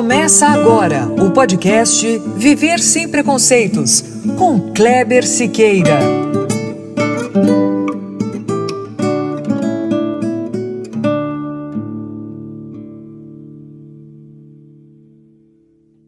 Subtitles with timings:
[0.00, 4.00] Começa agora o podcast Viver Sem Preconceitos,
[4.38, 5.98] com Kleber Siqueira.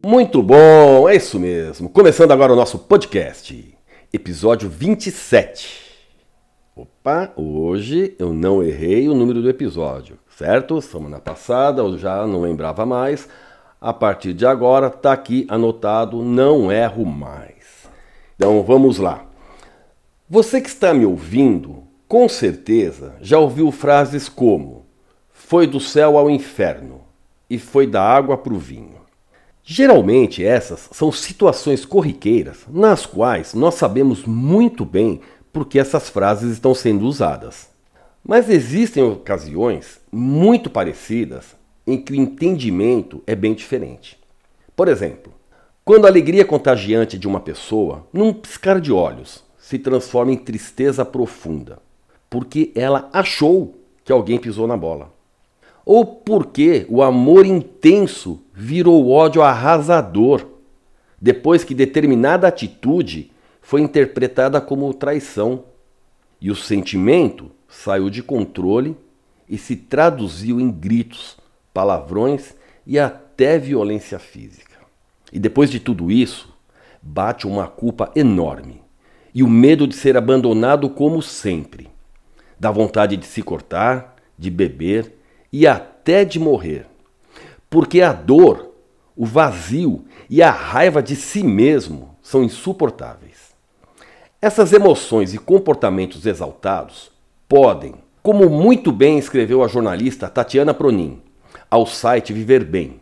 [0.03, 1.87] Muito bom, é isso mesmo.
[1.87, 3.77] Começando agora o nosso podcast,
[4.11, 5.83] episódio 27.
[6.75, 10.81] Opa, hoje eu não errei o número do episódio, certo?
[10.81, 13.29] Semana passada eu já não lembrava mais.
[13.83, 17.83] A partir de agora está aqui anotado, não erro mais.
[18.33, 19.25] Então vamos lá.
[20.29, 24.85] Você que está me ouvindo, com certeza já ouviu frases como:
[25.33, 27.01] foi do céu ao inferno
[27.49, 29.01] e foi da água para o vinho.
[29.65, 35.19] Geralmente essas são situações corriqueiras nas quais nós sabemos muito bem
[35.51, 37.67] por que essas frases estão sendo usadas.
[38.23, 44.17] Mas existem ocasiões muito parecidas em que o entendimento é bem diferente.
[44.75, 45.33] Por exemplo,
[45.85, 51.03] quando a alegria contagiante de uma pessoa, num piscar de olhos, se transforma em tristeza
[51.03, 51.79] profunda,
[52.29, 55.11] porque ela achou que alguém pisou na bola.
[55.85, 60.45] Ou porque o amor intenso virou ódio arrasador,
[61.21, 63.31] depois que determinada atitude
[63.61, 65.63] foi interpretada como traição
[66.39, 68.95] e o sentimento saiu de controle
[69.49, 71.37] e se traduziu em gritos,
[71.73, 72.53] palavrões
[72.85, 74.77] e até violência física.
[75.31, 76.53] E depois de tudo isso,
[77.01, 78.81] bate uma culpa enorme
[79.33, 81.89] e o medo de ser abandonado como sempre.
[82.59, 85.17] Dá vontade de se cortar, de beber
[85.51, 86.85] e até de morrer.
[87.69, 88.73] Porque a dor,
[89.15, 93.53] o vazio e a raiva de si mesmo são insuportáveis.
[94.39, 97.11] Essas emoções e comportamentos exaltados
[97.47, 101.22] podem, como muito bem escreveu a jornalista Tatiana Pronin,
[101.73, 102.99] ao site Viver Bem,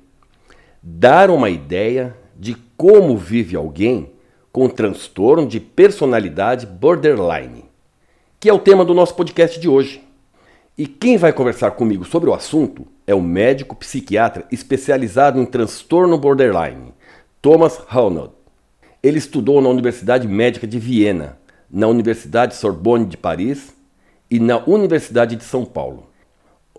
[0.81, 4.13] dar uma ideia de como vive alguém
[4.50, 7.66] com transtorno de personalidade borderline,
[8.40, 10.01] que é o tema do nosso podcast de hoje.
[10.78, 16.18] E quem vai conversar comigo sobre o assunto é o médico psiquiatra especializado em transtorno
[16.18, 16.94] borderline,
[17.41, 18.31] Thomas Arnold.
[19.03, 21.38] Ele estudou na Universidade Médica de Viena,
[21.69, 23.75] na Universidade Sorbonne de Paris
[24.29, 26.10] e na Universidade de São Paulo.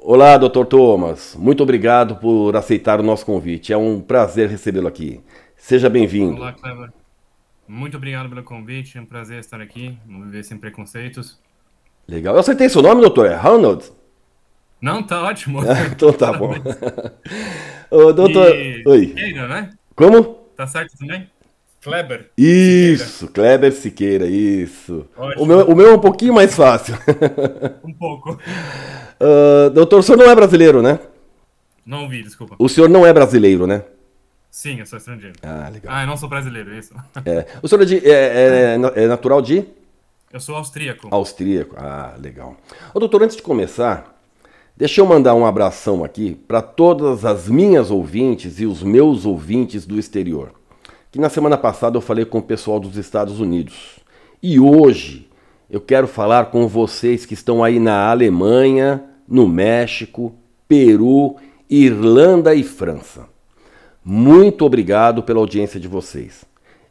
[0.04, 0.64] Olá, Dr.
[0.64, 1.36] Thomas.
[1.38, 3.72] Muito obrigado por aceitar o nosso convite.
[3.72, 5.20] É um prazer recebê-lo aqui.
[5.56, 6.40] Seja bem-vindo.
[6.40, 6.92] Olá, Cleber.
[7.68, 8.98] Muito obrigado pelo convite.
[8.98, 9.96] É um prazer estar aqui.
[10.04, 11.38] Vamos viver sem preconceitos.
[12.08, 12.34] Legal.
[12.34, 13.26] Eu acertei seu nome, doutor?
[13.26, 13.92] É Ronald?
[14.80, 15.60] Não, tá ótimo.
[15.94, 16.52] então tá bom.
[17.88, 18.56] Ô, doutor.
[18.56, 18.82] E...
[18.84, 19.06] Oi.
[19.06, 19.70] Siqueira, né?
[19.94, 20.24] Como?
[20.56, 21.30] Tá certo também?
[21.80, 22.30] Kleber.
[22.36, 23.32] Isso, Siqueira.
[23.32, 25.06] Kleber Siqueira, isso.
[25.16, 25.42] Ótimo.
[25.42, 26.96] O meu, o meu é um pouquinho mais fácil.
[27.84, 28.38] Um pouco.
[29.22, 30.98] Uh, doutor, o senhor não é brasileiro, né?
[31.86, 32.56] Não ouvi, desculpa.
[32.58, 33.82] O senhor não é brasileiro, né?
[34.50, 35.34] Sim, eu sou estrangeiro.
[35.42, 35.94] Ah, legal.
[35.94, 36.94] Ah, eu não sou brasileiro, é isso.
[37.24, 37.46] É.
[37.62, 39.64] O senhor é, de- é- é- é natural de?
[40.32, 41.08] Eu sou austríaco.
[41.10, 41.74] Austríaco.
[41.78, 42.56] Ah, legal.
[42.94, 44.14] Ô, doutor, antes de começar,
[44.76, 49.86] deixa eu mandar um abração aqui para todas as minhas ouvintes e os meus ouvintes
[49.86, 50.52] do exterior.
[51.10, 54.00] Que na semana passada eu falei com o pessoal dos Estados Unidos.
[54.42, 55.28] E hoje
[55.70, 60.34] eu quero falar com vocês que estão aí na Alemanha, no México,
[60.68, 61.36] Peru,
[61.68, 63.28] Irlanda e França.
[64.04, 66.44] Muito obrigado pela audiência de vocês.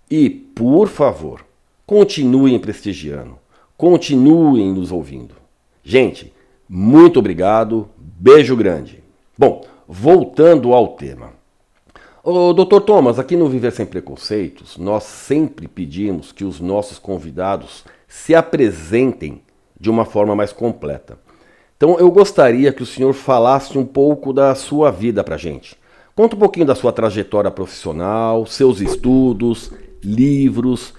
[0.10, 1.46] E, por favor,
[1.86, 3.38] continuem prestigiando,
[3.78, 5.36] continuem nos ouvindo.
[5.84, 6.32] Gente,
[6.68, 9.04] muito obrigado, beijo grande.
[9.38, 11.34] Bom, voltando ao tema.
[12.24, 12.82] Ô, Dr.
[12.82, 19.42] Thomas, aqui no Viver Sem Preconceitos, nós sempre pedimos que os nossos convidados se apresentem
[19.80, 21.18] de uma forma mais completa.
[21.82, 25.76] Então eu gostaria que o senhor falasse um pouco da sua vida pra gente.
[26.14, 30.94] Conta um pouquinho da sua trajetória profissional, seus estudos, livros.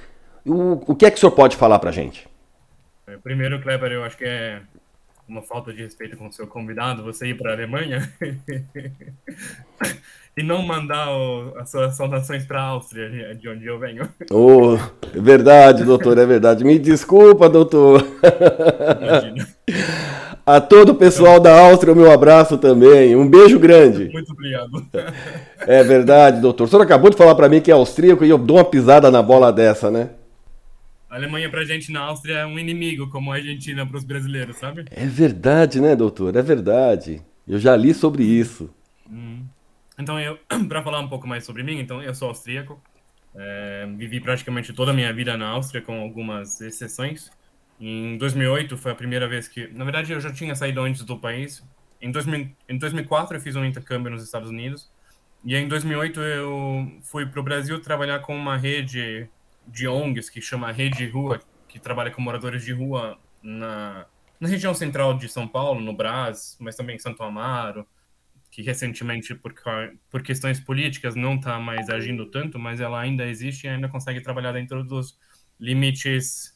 [0.45, 2.27] O, o que é que o senhor pode falar pra gente?
[3.07, 4.61] É, Primeiro, Kleber, eu acho que é
[5.29, 8.13] uma falta de respeito com o seu convidado você ir para a Alemanha
[10.37, 14.09] e não mandar o- as suas saudações para a Áustria, de- de onde eu venho.
[14.33, 14.75] Oh,
[15.17, 16.65] é verdade, doutor, é verdade.
[16.65, 18.05] Me desculpa, doutor.
[19.01, 19.47] Imagina.
[20.45, 23.15] A todo o pessoal da Áustria, o meu abraço também.
[23.15, 24.09] Um beijo grande.
[24.13, 24.85] Muito obrigado.
[25.61, 26.65] É verdade, doutor.
[26.65, 29.11] O senhor acabou de falar pra mim que é austríaco e eu dou uma pisada
[29.11, 30.11] na bola dessa, né?
[31.09, 34.57] A Alemanha pra gente na Áustria é um inimigo, como a Argentina para os brasileiros,
[34.57, 34.85] sabe?
[34.91, 36.35] É verdade, né, doutor?
[36.35, 37.23] É verdade.
[37.47, 38.71] Eu já li sobre isso.
[39.99, 42.81] Então, eu, para falar um pouco mais sobre mim, então eu sou austríaco.
[43.35, 47.31] É, vivi praticamente toda a minha vida na Áustria, com algumas exceções.
[47.85, 51.19] Em 2008 foi a primeira vez que, na verdade, eu já tinha saído antes do
[51.19, 51.65] país.
[52.01, 54.89] Em, 2000, em 2004 eu fiz um intercâmbio nos Estados Unidos.
[55.45, 59.29] e em 2008 eu fui para o Brasil trabalhar com uma rede
[59.67, 64.07] de ONGs que chama Rede Rua, que trabalha com moradores de rua na,
[64.39, 67.85] na região central de São Paulo, no Brás, mas também em Santo Amaro,
[68.49, 69.53] que recentemente, por,
[70.09, 74.21] por questões políticas, não está mais agindo tanto, mas ela ainda existe e ainda consegue
[74.21, 75.19] trabalhar dentro dos
[75.59, 76.52] limites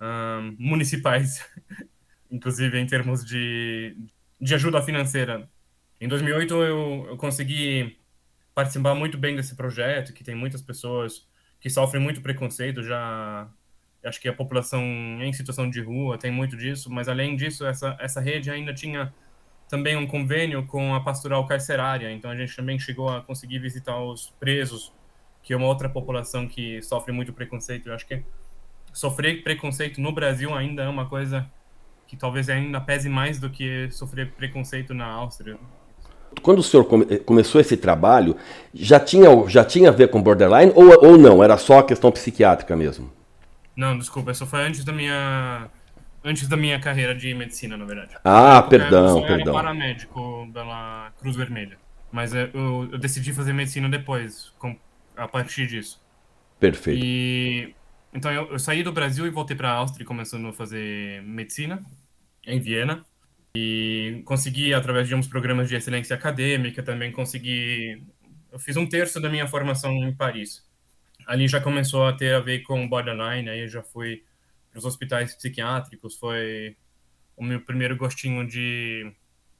[0.00, 1.44] um, municipais,
[2.30, 3.96] inclusive em termos de,
[4.40, 5.48] de ajuda financeira.
[6.00, 7.98] Em 2008 eu, eu consegui
[8.54, 11.26] participar muito bem desse projeto, que tem muitas pessoas
[11.60, 13.48] que sofrem muito preconceito já
[14.04, 17.96] acho que a população em situação de rua tem muito disso, mas além disso, essa,
[17.98, 19.12] essa rede ainda tinha
[19.68, 23.98] também um convênio com a pastoral carcerária, então a gente também chegou a conseguir visitar
[23.98, 24.92] os presos,
[25.42, 27.88] que é uma outra população que sofre muito preconceito.
[27.88, 28.22] Eu acho que
[28.94, 31.46] sofrer preconceito no Brasil ainda é uma coisa
[32.06, 35.58] que talvez ainda pese mais do que sofrer preconceito na Áustria.
[36.42, 38.36] Quando o senhor come começou esse trabalho,
[38.72, 41.42] já tinha, já tinha a ver com borderline ou, ou não?
[41.42, 43.12] Era só a questão psiquiátrica mesmo?
[43.76, 45.68] Não, desculpa, isso foi antes da minha
[46.24, 48.16] antes da minha carreira de medicina, na verdade.
[48.24, 49.36] Ah, perdão, eu perdão.
[49.36, 51.76] Eu era paramédico pela Cruz Vermelha,
[52.10, 54.74] mas eu, eu decidi fazer medicina depois, com,
[55.16, 56.00] a partir disso.
[56.58, 57.04] Perfeito.
[57.04, 57.74] E
[58.14, 61.84] então eu, eu saí do Brasil e voltei para a Áustria, começando a fazer medicina
[62.46, 63.04] em Viena.
[63.56, 68.02] E consegui, através de uns programas de excelência acadêmica, também consegui.
[68.50, 70.64] Eu fiz um terço da minha formação em Paris
[71.26, 74.22] ali já começou a ter a ver com borderline, aí já fui
[74.70, 76.76] para os hospitais psiquiátricos, foi
[77.36, 79.12] o meu primeiro gostinho de,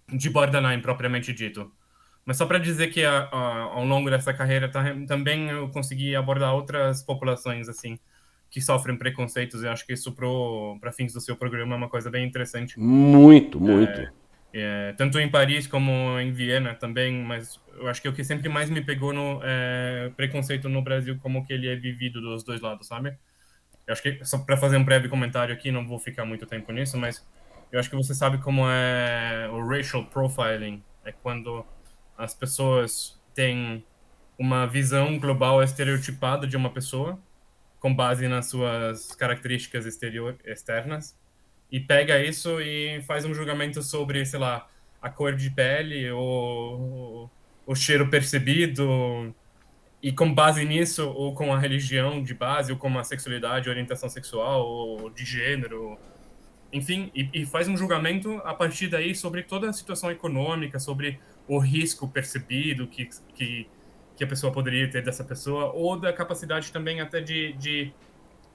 [0.08, 1.72] de borderline propriamente dito.
[2.24, 4.70] Mas só para dizer que a, a, ao longo dessa carreira
[5.06, 7.98] também eu consegui abordar outras populações assim
[8.54, 9.64] que sofrem preconceitos.
[9.64, 10.14] Eu acho que isso
[10.80, 12.78] para fins do seu programa é uma coisa bem interessante.
[12.78, 14.00] Muito, muito.
[14.00, 14.12] É,
[14.52, 15.90] é, tanto em Paris como
[16.20, 20.12] em Viena também, mas eu acho que o que sempre mais me pegou no é,
[20.16, 23.18] preconceito no Brasil, como que ele é vivido dos dois lados, sabe?
[23.88, 26.70] Eu acho que, só para fazer um breve comentário aqui, não vou ficar muito tempo
[26.70, 27.26] nisso, mas
[27.72, 31.66] eu acho que você sabe como é o racial profiling, é quando
[32.16, 33.84] as pessoas têm
[34.38, 37.18] uma visão global estereotipada de uma pessoa,
[37.84, 41.14] com base nas suas características exterior, externas,
[41.70, 44.66] e pega isso e faz um julgamento sobre, sei lá,
[45.02, 47.30] a cor de pele ou
[47.66, 49.34] o cheiro percebido
[50.02, 54.08] e com base nisso ou com a religião de base ou com a sexualidade, orientação
[54.08, 55.98] sexual ou de gênero,
[56.72, 61.20] enfim, e, e, faz um julgamento a partir daí sobre toda a situação econômica, sobre
[61.46, 63.68] o risco percebido que, que,
[64.16, 67.92] que a pessoa poderia ter dessa pessoa ou da capacidade também até de, de,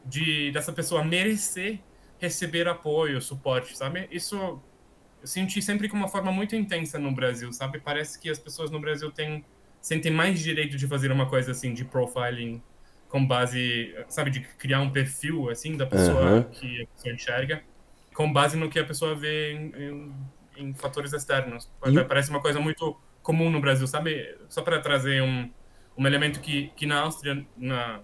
[0.06, 1.79] de dessa pessoa merecer
[2.19, 4.07] receber apoio, suporte, sabe?
[4.11, 7.79] Isso eu senti sempre com uma forma muito intensa no Brasil, sabe?
[7.79, 9.44] Parece que as pessoas no Brasil têm
[9.81, 12.61] sentem mais direito de fazer uma coisa assim de profiling
[13.07, 16.44] com base, sabe, de criar um perfil assim da pessoa uhum.
[16.44, 17.63] que a pessoa enxerga,
[18.13, 20.13] com base no que a pessoa vê em, em,
[20.57, 21.71] em fatores externos.
[21.85, 22.03] E...
[22.03, 24.35] Parece uma coisa muito comum no Brasil, sabe?
[24.49, 25.47] Só para trazer um,
[25.95, 27.99] um elemento que, que na Áustria, na,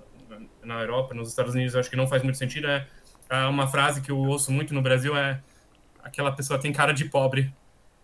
[0.64, 2.86] na Europa, nos Estados Unidos, acho que não faz muito sentido, é
[3.28, 5.42] ah, uma frase que eu ouço muito no Brasil é
[6.04, 7.52] aquela pessoa tem cara de pobre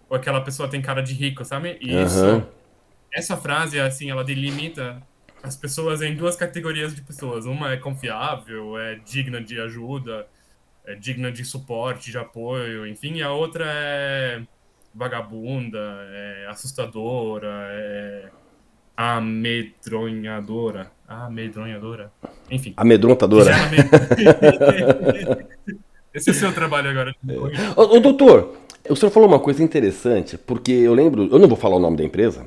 [0.09, 1.77] ou aquela pessoa tem cara de rico, sabe?
[1.79, 2.03] E uhum.
[2.03, 2.47] isso,
[3.13, 5.00] essa frase, assim, ela delimita
[5.43, 7.46] as pessoas em duas categorias de pessoas.
[7.46, 10.27] Uma é confiável, é digna de ajuda,
[10.88, 14.41] é digna de suporte, de apoio, enfim, e a outra é
[14.93, 15.79] vagabunda,
[16.12, 18.29] é assustadora, é
[18.95, 20.91] amedronhadora.
[21.07, 22.12] Amedronhadora.
[22.50, 22.74] Enfim.
[22.77, 23.51] Amedrontadora.
[26.13, 27.15] Esse é o seu trabalho agora.
[27.27, 27.79] É.
[27.79, 28.55] Ô, doutor,
[28.89, 31.98] o senhor falou uma coisa interessante, porque eu lembro, eu não vou falar o nome
[31.98, 32.45] da empresa,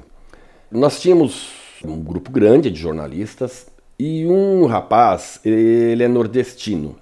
[0.70, 1.52] nós tínhamos
[1.84, 3.66] um grupo grande de jornalistas
[3.98, 6.96] e um rapaz, ele é nordestino.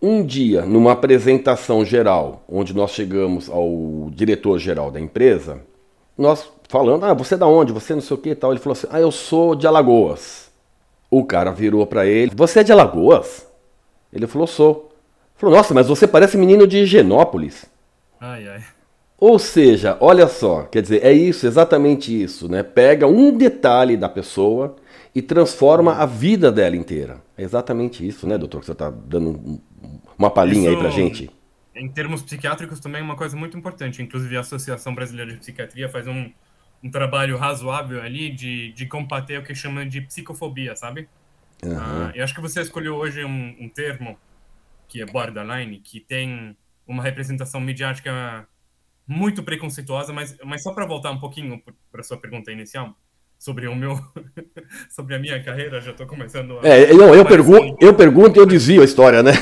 [0.00, 5.60] Um dia, numa apresentação geral, onde nós chegamos ao diretor-geral da empresa,
[6.16, 7.72] nós falando, ah, você é da onde?
[7.72, 8.52] Você não sei o que e tal.
[8.52, 10.50] Ele falou assim, ah, eu sou de Alagoas.
[11.10, 13.46] O cara virou para ele, você é de Alagoas?
[14.12, 14.92] Ele falou, sou.
[15.36, 17.66] Falou, nossa, mas você parece menino de Higienópolis.
[18.20, 18.64] Ai, ai.
[19.18, 22.62] Ou seja, olha só, quer dizer, é isso, exatamente isso, né?
[22.62, 24.76] Pega um detalhe da pessoa
[25.14, 27.22] e transforma a vida dela inteira.
[27.36, 29.58] É exatamente isso, né, doutor, que você está dando
[30.18, 31.30] uma palhinha aí pra gente.
[31.74, 35.88] Em termos psiquiátricos também é uma coisa muito importante, inclusive a Associação Brasileira de Psiquiatria
[35.88, 36.30] faz um,
[36.82, 41.08] um trabalho razoável ali de, de combater o que chama de psicofobia, sabe?
[41.62, 41.72] Uhum.
[41.72, 44.18] Uh, eu acho que você escolheu hoje um, um termo
[44.88, 48.46] que é borderline, que tem uma representação midiática
[49.06, 52.96] muito preconceituosa, mas, mas só para voltar um pouquinho para sua pergunta inicial,
[53.38, 53.98] sobre o meu
[54.90, 58.40] sobre a minha carreira, já estou começando a É, não, eu pergunto, eu pergunto e
[58.40, 59.32] eu desvio a história, né?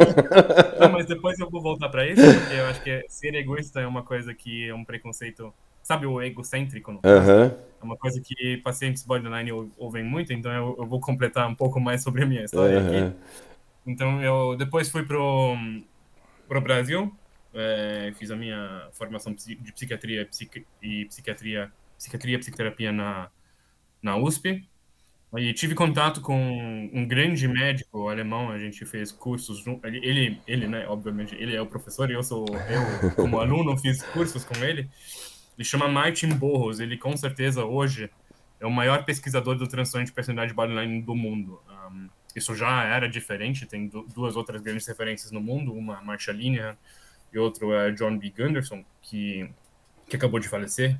[0.80, 3.86] não, mas depois eu vou voltar para isso, porque eu acho que ser egoísta é
[3.86, 7.00] uma coisa que é um preconceito, sabe o egocêntrico?
[7.80, 11.78] É uma coisa que pacientes borderline ouvem muito, então eu, eu, vou completar um pouco
[11.78, 13.16] mais sobre a minha história aqui.
[13.86, 15.54] Então eu depois fui pro
[16.48, 17.12] pro Brasil,
[17.54, 20.28] é, fiz a minha formação de psiquiatria
[20.82, 23.30] e psiquiatria psiquiatria e psicoterapia na,
[24.02, 24.68] na USP.
[25.36, 30.86] E tive contato com um grande médico alemão, a gente fez cursos, ele, ele, né,
[30.86, 34.88] obviamente, ele é o professor e eu sou, eu, como aluno, fiz cursos com ele.
[35.56, 38.08] Ele chama Martin Borros, ele com certeza hoje
[38.60, 41.60] é o maior pesquisador do transtorno de personalidade borderline do mundo.
[41.68, 46.76] Um, isso já era diferente, tem duas outras grandes referências no mundo, uma Marcia Linehan
[47.32, 48.32] e outro é John B.
[48.36, 49.50] Gunderson, que,
[50.08, 50.96] que acabou de falecer,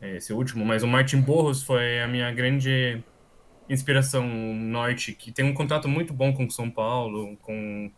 [0.00, 3.02] esse último, mas o Martin Borros foi a minha grande
[3.68, 7.90] inspiração norte, que tem um contato muito bom com São Paulo, com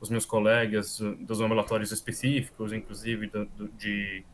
[0.00, 4.24] os meus colegas dos ambulatórios específicos, inclusive do, do, de,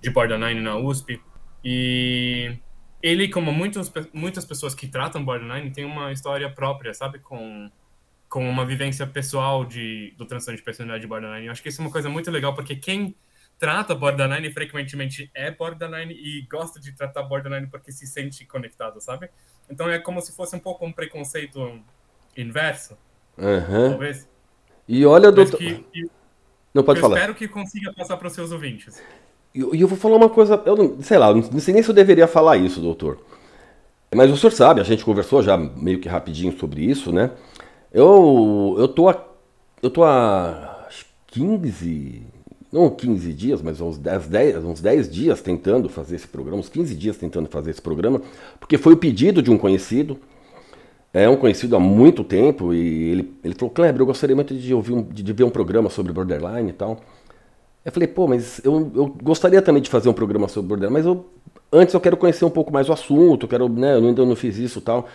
[0.00, 1.20] de Borderline na USP.
[1.62, 2.56] E
[3.02, 7.18] ele, como muitos, muitas pessoas que tratam Borderline, tem uma história própria, sabe?
[7.18, 7.70] Com,
[8.28, 11.46] com uma vivência pessoal de, do transtorno de personalidade de Borderline.
[11.46, 13.14] Eu acho que isso é uma coisa muito legal, porque quem
[13.58, 19.28] trata borderline frequentemente é borderline e gosta de tratar borderline porque se sente conectado, sabe?
[19.68, 21.80] Então é como se fosse um pouco um preconceito
[22.36, 22.96] inverso,
[23.36, 23.90] uhum.
[23.90, 24.28] talvez.
[24.86, 25.58] E olha, doutor...
[25.58, 26.10] Que, que,
[26.72, 27.16] não pode eu falar.
[27.16, 29.02] espero que consiga passar para os seus ouvintes.
[29.54, 31.88] E eu, eu, vou falar uma coisa, eu não, sei lá, não sei nem se
[31.88, 33.18] eu deveria falar isso, doutor.
[34.14, 37.32] Mas o senhor sabe, a gente conversou já meio que rapidinho sobre isso, né?
[37.92, 39.26] Eu, eu tô a,
[39.82, 40.88] eu tô há
[41.26, 42.22] 15,
[42.70, 46.68] não 15 dias, mas uns 10, 10, uns 10 dias tentando fazer esse programa, uns
[46.68, 48.20] 15 dias tentando fazer esse programa,
[48.60, 50.18] porque foi o pedido de um conhecido,
[51.12, 54.74] é um conhecido há muito tempo, e ele, ele falou, Kleber, eu gostaria muito de
[54.74, 57.00] ouvir um, de, de ver um programa sobre borderline e tal.
[57.84, 61.06] Eu falei, pô, mas eu, eu gostaria também de fazer um programa sobre borderline, mas
[61.06, 61.24] eu,
[61.72, 64.36] antes eu quero conhecer um pouco mais o assunto, eu quero, né, eu ainda não
[64.36, 65.08] fiz isso e tal,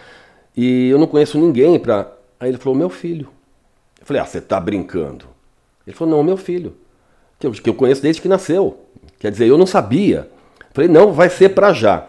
[0.57, 2.12] e eu não conheço ninguém pra...
[2.39, 3.29] Aí ele falou, meu filho.
[4.00, 5.25] Eu falei, ah, você tá brincando.
[5.88, 6.74] Ele falou, não, meu filho
[7.43, 8.77] que eu, que eu conheço desde que nasceu.
[9.19, 10.29] Quer dizer, eu não sabia.
[10.73, 12.07] Falei, não, vai ser para já.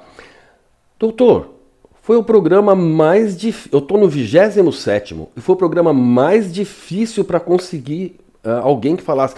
[0.99, 1.55] Doutor,
[2.03, 3.71] foi o programa mais difícil.
[3.73, 9.03] Eu estou no 27 e foi o programa mais difícil para conseguir uh, alguém que
[9.03, 9.35] falasse.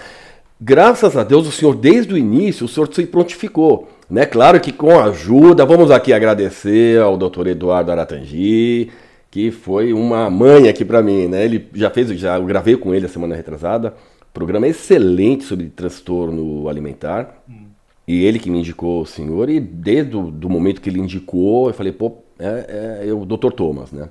[0.59, 3.89] Graças a Deus, o senhor, desde o início, o senhor se prontificou.
[4.09, 4.25] Né?
[4.25, 8.89] Claro que com ajuda, vamos aqui agradecer ao doutor Eduardo Aratangi,
[9.29, 11.27] que foi uma mãe aqui para mim.
[11.27, 11.45] Né?
[11.45, 13.93] Ele já fez, já eu gravei com ele a semana retrasada.
[14.37, 17.41] Programa excelente sobre transtorno alimentar.
[17.49, 17.69] Hum.
[18.07, 21.69] E ele que me indicou o senhor, e desde o do momento que ele indicou,
[21.69, 23.51] eu falei, pô, é, é, é o Dr.
[23.51, 24.07] Thomas, né?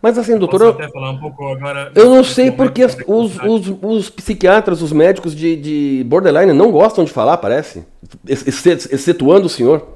[0.00, 0.60] Mas assim, doutor.
[0.60, 4.92] Eu, até falar um pouco agora eu não sei porque os, os, os, psiquiatras, os
[4.92, 7.84] médicos de, de borderline não gostam de falar, parece.
[8.28, 9.88] Excetuando o senhor.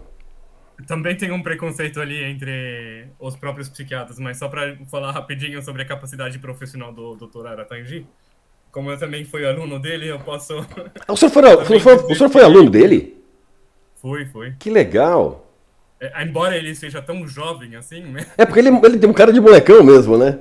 [0.88, 5.82] Também tem um preconceito ali entre os próprios psiquiatras, mas só para falar rapidinho sobre
[5.82, 7.46] a capacidade profissional do Dr.
[7.46, 8.04] Aratangi
[8.78, 10.54] como eu também fui aluno dele, eu posso.
[11.08, 13.16] Ah, o senhor foi, o senhor, o senhor foi aluno dele?
[13.96, 14.54] Fui, fui.
[14.56, 15.52] Que legal.
[16.00, 18.24] É, embora ele seja tão jovem assim, né?
[18.38, 20.38] É porque ele, ele tem um cara de molecão mesmo, né?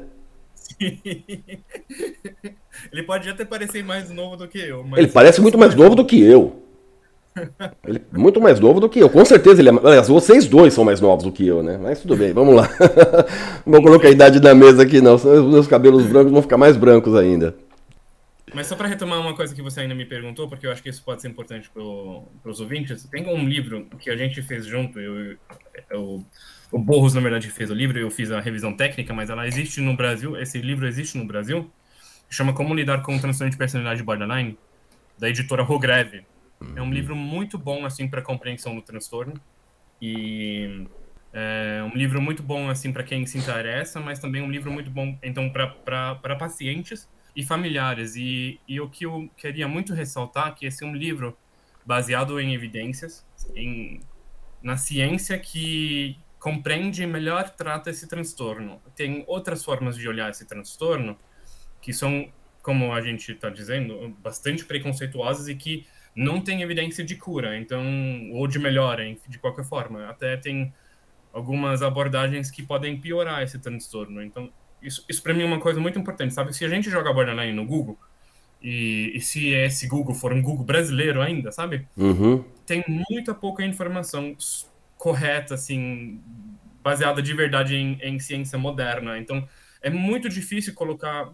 [0.53, 0.99] Sim.
[2.93, 4.85] Ele pode até parecer mais novo do que eu.
[4.95, 6.61] ele parece muito mais novo do que eu.
[7.87, 9.09] Ele é muito mais novo do que eu.
[9.09, 9.71] Com certeza ele é.
[9.71, 11.79] Aliás, vocês dois são mais novos do que eu, né?
[11.81, 12.69] Mas tudo bem, vamos lá.
[13.65, 15.17] Não vou colocar a idade na mesa aqui, não.
[15.17, 17.55] Senão os meus cabelos brancos vão ficar mais brancos ainda.
[18.53, 20.89] Mas só para retomar uma coisa que você ainda me perguntou, porque eu acho que
[20.89, 21.81] isso pode ser importante para
[22.49, 25.37] os ouvintes, tem um livro que a gente fez junto, eu,
[25.89, 26.25] eu,
[26.71, 29.81] o Borros, na verdade, fez o livro, eu fiz a revisão técnica, mas ela existe
[29.81, 31.69] no Brasil, esse livro existe no Brasil,
[32.29, 34.57] chama Como Lidar com o Transtorno de Personalidade Borderline,
[35.19, 36.25] da editora Rogreve.
[36.75, 36.93] É um uhum.
[36.93, 39.33] livro muito bom, assim, para compreensão do transtorno,
[40.01, 40.87] e
[41.33, 44.89] é um livro muito bom, assim, para quem se interessa, mas também um livro muito
[44.89, 48.15] bom, então, para pacientes, e familiares.
[48.15, 51.37] E, e o que eu queria muito ressaltar é que esse é um livro
[51.85, 53.23] baseado em evidências,
[53.55, 54.01] em,
[54.61, 58.81] na ciência que compreende e melhor trata esse transtorno.
[58.95, 61.15] Tem outras formas de olhar esse transtorno
[61.79, 62.27] que são,
[62.63, 68.31] como a gente está dizendo, bastante preconceituosas e que não tem evidência de cura, então
[68.31, 70.09] ou de melhora, de qualquer forma.
[70.09, 70.73] Até tem
[71.31, 74.23] algumas abordagens que podem piorar esse transtorno.
[74.23, 76.53] Então, isso, isso para mim é uma coisa muito importante, sabe?
[76.55, 77.97] Se a gente joga Borderline no Google,
[78.61, 81.87] e, e, se esse Google for um Google brasileiro ainda, sabe?
[81.95, 82.43] Uhum.
[82.65, 84.35] Tem muita pouca informação
[84.97, 86.19] correta, assim,
[86.83, 89.17] baseada de verdade em, em ciência moderna.
[89.19, 89.47] Então,
[89.81, 91.31] é muito difícil colocar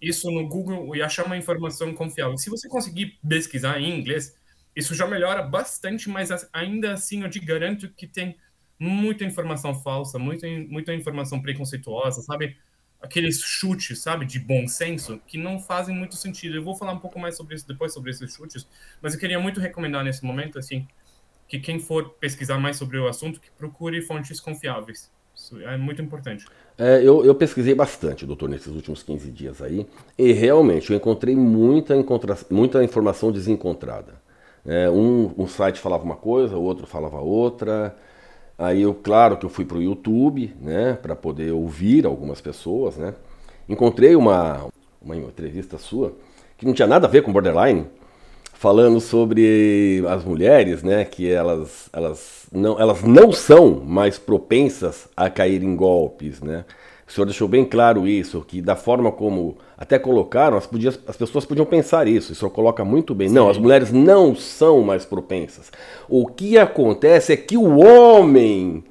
[0.00, 2.36] isso no Google e achar uma informação confiável.
[2.38, 4.36] Se você conseguir pesquisar em inglês,
[4.74, 8.36] isso já melhora bastante, mas ainda assim eu te garanto que tem
[8.78, 12.56] muita informação falsa, muita, muita informação preconceituosa, sabe?
[13.02, 16.56] Aqueles chutes, sabe, de bom senso, que não fazem muito sentido.
[16.56, 18.66] Eu vou falar um pouco mais sobre isso depois, sobre esses chutes,
[19.00, 20.86] mas eu queria muito recomendar nesse momento, assim,
[21.48, 25.10] que quem for pesquisar mais sobre o assunto, que procure fontes confiáveis.
[25.34, 26.46] Isso é muito importante.
[26.78, 31.34] É, eu, eu, pesquisei bastante, doutor, nesses últimos 15 dias aí, e realmente eu encontrei
[31.34, 31.94] muita,
[32.50, 34.20] muita informação desencontrada.
[34.64, 37.96] É, um, um site falava uma coisa, o outro falava outra.
[38.62, 42.96] Aí eu, claro que eu fui para o YouTube, né, para poder ouvir algumas pessoas,
[42.96, 43.12] né.
[43.68, 44.66] Encontrei uma,
[45.00, 46.12] uma entrevista sua
[46.56, 47.86] que não tinha nada a ver com borderline,
[48.54, 55.28] falando sobre as mulheres, né, que elas, elas, não, elas não são mais propensas a
[55.28, 56.64] cair em golpes, né.
[57.12, 61.14] O senhor deixou bem claro isso, que da forma como até colocaram, as, podia, as
[61.14, 62.32] pessoas podiam pensar isso.
[62.32, 63.28] O senhor coloca muito bem.
[63.28, 63.34] Sim.
[63.34, 65.70] Não, as mulheres não são mais propensas.
[66.08, 68.82] O que acontece é que o homem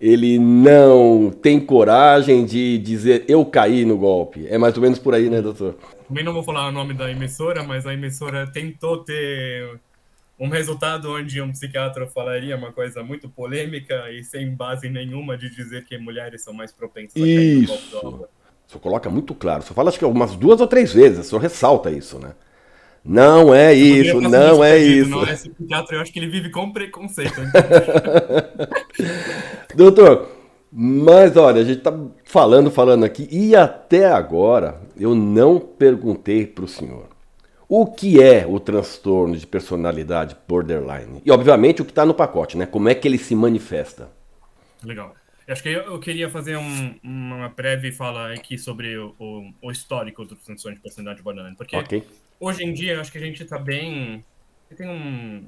[0.00, 4.46] ele não tem coragem de dizer eu caí no golpe.
[4.48, 5.74] É mais ou menos por aí, né, doutor?
[6.06, 9.80] Também não vou falar o nome da emissora, mas a emissora tentou ter
[10.38, 15.48] um resultado onde um psiquiatra falaria uma coisa muito polêmica e sem base nenhuma de
[15.48, 18.28] dizer que mulheres são mais propensas a cair no golpe do álcool.
[18.66, 19.62] O senhor coloca muito claro.
[19.62, 22.32] Senhor fala acho que umas duas ou três vezes, o senhor ressalta isso, né?
[23.04, 25.10] Não é isso, não é isso.
[25.10, 27.40] Não é esse psiquiatra, eu acho que ele vive com preconceito.
[29.76, 30.28] Doutor,
[30.72, 36.64] mas olha, a gente tá falando, falando aqui, e até agora eu não perguntei para
[36.64, 37.15] o senhor
[37.68, 41.20] o que é o transtorno de personalidade borderline?
[41.24, 42.66] E, obviamente, o que está no pacote, né?
[42.66, 44.10] Como é que ele se manifesta?
[44.84, 45.14] Legal.
[45.46, 49.70] Eu acho que eu, queria fazer um, uma breve fala aqui sobre o, o, o
[49.70, 51.56] histórico do transtorno de personalidade borderline.
[51.56, 52.04] Porque okay.
[52.38, 54.24] hoje em dia, acho que a gente está bem...
[54.76, 55.46] Tem um,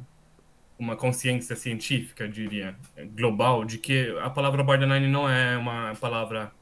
[0.79, 2.77] uma consciência científica, diria,
[3.16, 6.53] global, de que a palavra borderline não é uma palavra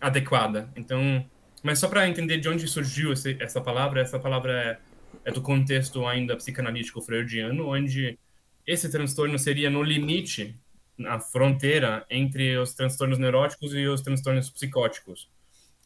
[0.00, 0.68] adequada.
[0.76, 1.24] Então,
[1.62, 4.93] mas só para entender de onde surgiu esse, essa palavra, essa palavra é
[5.24, 8.18] é do contexto ainda psicanalítico freudiano, onde
[8.66, 10.58] esse transtorno seria no limite,
[10.96, 15.28] na fronteira entre os transtornos neuróticos e os transtornos psicóticos.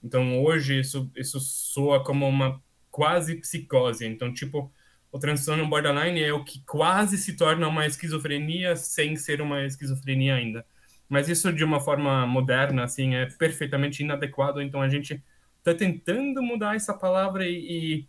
[0.02, 4.06] Então, hoje, isso, isso soa como uma quase psicose.
[4.06, 4.72] Então, tipo,
[5.10, 10.34] o transtorno borderline é o que quase se torna uma esquizofrenia sem ser uma esquizofrenia
[10.34, 10.64] ainda.
[11.08, 14.60] Mas isso, de uma forma moderna, assim, é perfeitamente inadequado.
[14.60, 15.22] Então, a gente
[15.58, 18.08] está tentando mudar essa palavra e, e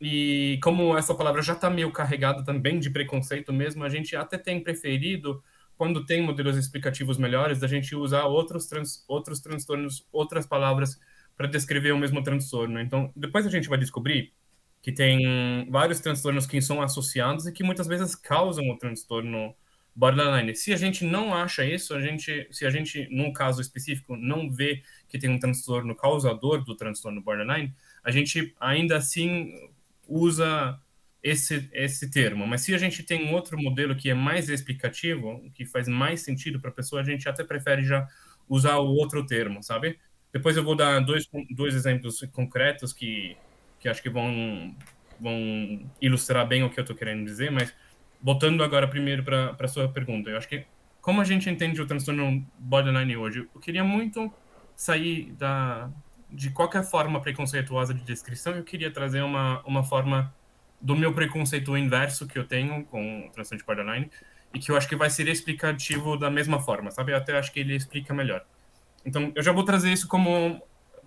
[0.00, 4.36] e como essa palavra já está meio carregada também de preconceito mesmo, a gente até
[4.36, 5.42] tem preferido,
[5.76, 10.98] quando tem modelos explicativos melhores, da gente usar outros, trans, outros transtornos, outras palavras
[11.36, 12.80] para descrever o mesmo transtorno.
[12.80, 14.32] Então, depois a gente vai descobrir
[14.82, 19.54] que tem vários transtornos que são associados e que muitas vezes causam o transtorno
[19.94, 20.54] borderline.
[20.54, 24.50] Se a gente não acha isso, a gente, se a gente, num caso específico, não
[24.50, 29.70] vê que tem um transtorno causador do transtorno borderline, a gente ainda assim
[30.06, 30.78] usa
[31.22, 32.46] esse, esse termo.
[32.46, 36.22] Mas se a gente tem um outro modelo que é mais explicativo, que faz mais
[36.22, 38.06] sentido para a pessoa, a gente até prefere já
[38.48, 39.98] usar o outro termo, sabe?
[40.32, 43.36] Depois eu vou dar dois, dois exemplos concretos que,
[43.80, 44.74] que acho que vão,
[45.20, 47.74] vão ilustrar bem o que eu estou querendo dizer, mas
[48.22, 50.64] voltando agora primeiro para a sua pergunta, eu acho que
[51.00, 54.32] como a gente entende o transtorno borderline hoje, eu queria muito
[54.74, 55.90] sair da,
[56.30, 60.34] de qualquer forma preconceituosa de descrição, eu queria trazer uma, uma forma
[60.80, 64.10] do meu preconceito inverso que eu tenho com o transtorno de borderline
[64.52, 67.12] e que eu acho que vai ser explicativo da mesma forma, sabe?
[67.12, 68.44] Eu até acho que ele explica melhor.
[69.04, 70.60] Então, eu já vou trazer isso como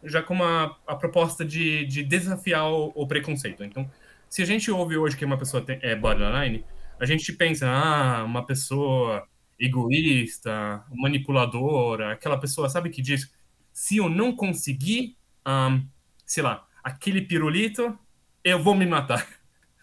[0.03, 3.63] já como a, a proposta de, de desafiar o, o, preconceito.
[3.63, 3.89] Então,
[4.29, 6.63] se a gente ouve hoje que uma pessoa tem, é borderline,
[6.99, 9.27] a gente pensa, ah, uma pessoa
[9.60, 13.29] egoísta, manipuladora, aquela pessoa, sabe, que diz
[13.80, 15.15] se eu não conseguir,
[15.48, 15.82] um,
[16.26, 17.98] sei lá, aquele pirulito,
[18.44, 19.26] eu vou me matar.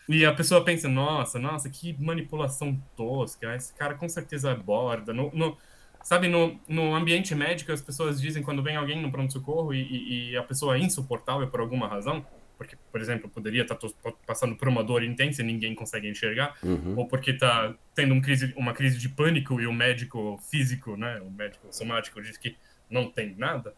[0.08, 5.12] E a pessoa pensa, nossa, nossa, que manipulação tosca, esse cara com certeza aborda.
[5.12, 5.58] No, no,
[6.00, 10.36] sabe, no, no ambiente médico, as pessoas dizem quando vem alguém no pronto-socorro e, e,
[10.36, 12.24] a pessoa é insuportável por alguma razão,
[12.56, 13.88] porque, por exemplo, poderia estar tá
[14.24, 16.98] passando por uma dor intensa e ninguém consegue enxergar, uhum.
[16.98, 21.20] ou porque está tendo um crise, uma crise de pânico e o médico físico, né,
[21.20, 22.54] o médico somático diz que
[22.88, 23.74] não tem nada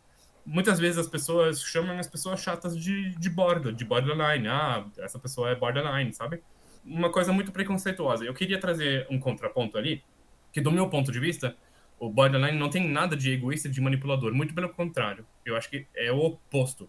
[0.49, 4.49] muitas vezes as pessoas chamam as pessoas chatas de, de borda, de borderline.
[4.49, 6.43] Ah, essa pessoa é borderline, sabe?
[6.85, 8.25] Uma coisa muito preconceituosa.
[8.25, 10.03] Eu queria trazer um contraponto ali,
[10.51, 11.55] que do meu ponto de vista,
[11.99, 14.33] o borderline não tem nada de egoísta, de manipulador.
[14.33, 15.27] Muito pelo contrário.
[15.45, 16.89] Eu acho que é o oposto.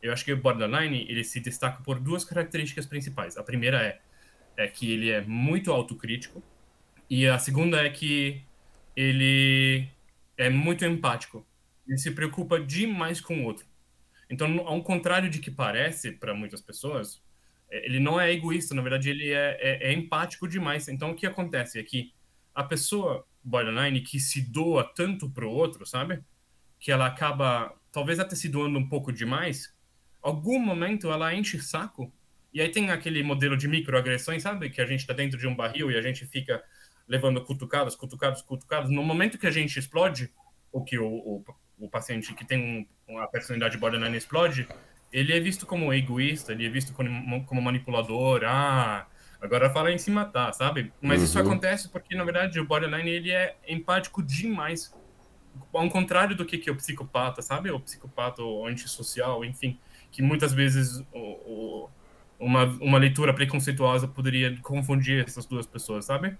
[0.00, 3.36] Eu acho que o borderline ele se destaca por duas características principais.
[3.36, 3.98] A primeira é,
[4.56, 6.40] é que ele é muito autocrítico
[7.10, 8.42] e a segunda é que
[8.94, 9.88] ele
[10.36, 11.44] é muito empático.
[11.86, 13.66] Ele se preocupa demais com o outro.
[14.30, 17.22] Então, ao contrário de que parece para muitas pessoas,
[17.70, 20.88] é, ele não é egoísta, na verdade, ele é, é, é, empático demais.
[20.88, 22.12] Então, o que acontece é que
[22.54, 26.22] a pessoa borderline que se doa tanto para o outro, sabe?
[26.78, 29.74] Que ela acaba, talvez até se doando um pouco demais,
[30.22, 32.12] algum momento ela enche saco.
[32.52, 34.70] E aí tem aquele modelo de microagressões, sabe?
[34.70, 36.62] Que a gente está dentro de um barril e a gente fica
[37.06, 38.90] levando cutucadas, cutucadas, cutucadas.
[38.90, 40.32] No momento que a gente explode,
[40.72, 41.44] o que o, o,
[41.78, 44.66] o paciente que tem um, uma personalidade borderline explode,
[45.12, 49.06] ele é visto como egoísta, ele é visto como, como manipulador, ah,
[49.40, 50.92] agora fala em se matar, sabe?
[51.00, 51.24] Mas uhum.
[51.24, 54.92] isso acontece porque, na verdade, o borderline, ele é empático demais.
[55.72, 57.70] Ao contrário do que, que é o psicopata, sabe?
[57.70, 59.78] O psicopata, o antissocial, enfim,
[60.10, 61.90] que muitas vezes o, o,
[62.38, 66.36] uma, uma leitura preconceituosa poderia confundir essas duas pessoas, sabe?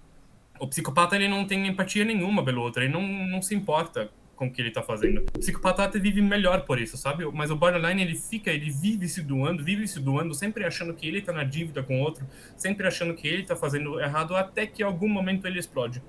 [0.59, 4.47] O psicopata, ele não tem empatia nenhuma pelo outro, ele não, não se importa com
[4.47, 5.25] o que ele tá fazendo.
[5.35, 7.25] O psicopata vive melhor por isso, sabe?
[7.33, 11.07] Mas o borderline, ele fica, ele vive se doando, vive se doando, sempre achando que
[11.07, 12.25] ele tá na dívida com o outro,
[12.57, 16.01] sempre achando que ele tá fazendo errado, até que em algum momento ele explode.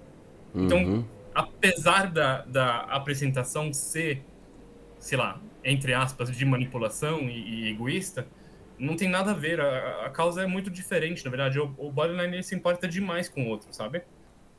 [0.54, 0.98] Então, uhum.
[0.98, 4.22] Então, apesar da, da apresentação ser,
[4.98, 8.26] sei lá, entre aspas, de manipulação e, e egoísta,
[8.78, 9.60] não tem nada a ver.
[9.60, 11.58] A, a, causa é muito diferente, na verdade.
[11.58, 14.02] O, o borderline, ele se importa demais com o outro, sabe?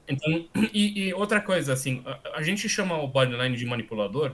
[0.07, 4.33] Então, e, e, outra coisa, assim, a, a, gente chama o borderline de manipulador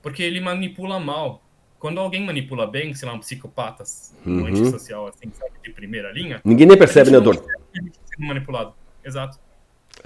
[0.00, 1.42] porque ele manipula mal.
[1.78, 3.82] Quando alguém manipula bem, sei lá, um psicopata,
[4.24, 4.42] uhum.
[4.42, 6.40] um antissocial, assim, sabe, de primeira linha...
[6.44, 7.44] Ninguém nem percebe, né, doutor?
[8.18, 9.38] manipulado, exato.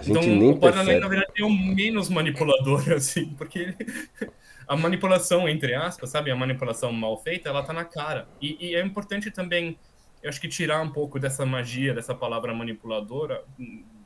[0.06, 3.76] então, o borderline, na verdade, é o menos manipulador, assim, porque ele...
[4.66, 8.26] a manipulação, entre aspas, sabe, a manipulação mal feita, ela tá na cara.
[8.40, 9.76] E, e é importante também
[10.22, 13.44] eu acho que tirar um pouco dessa magia, dessa palavra manipuladora,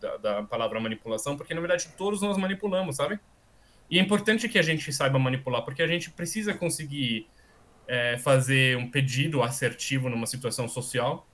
[0.01, 3.19] da, da, palavra manipulação, porque na verdade todos nós manipulamos, sabe?
[3.91, 7.29] E é importante que a gente saiba manipular, porque a gente precisa conseguir
[7.89, 11.27] é, fazer um pedido assertivo numa situação social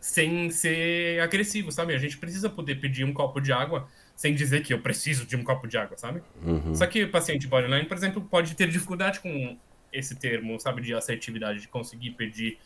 [0.00, 1.94] sem ser agressivo, sabe?
[1.94, 5.34] A gente precisa poder pedir um copo de água sem dizer que eu preciso de
[5.34, 6.22] um copo de água, sabe?
[6.42, 6.74] Uhum.
[6.74, 9.58] Só que o paciente borderline, por exemplo, pode ter dificuldade com
[9.92, 12.58] esse termo, sabe, de assertividade, de conseguir pedir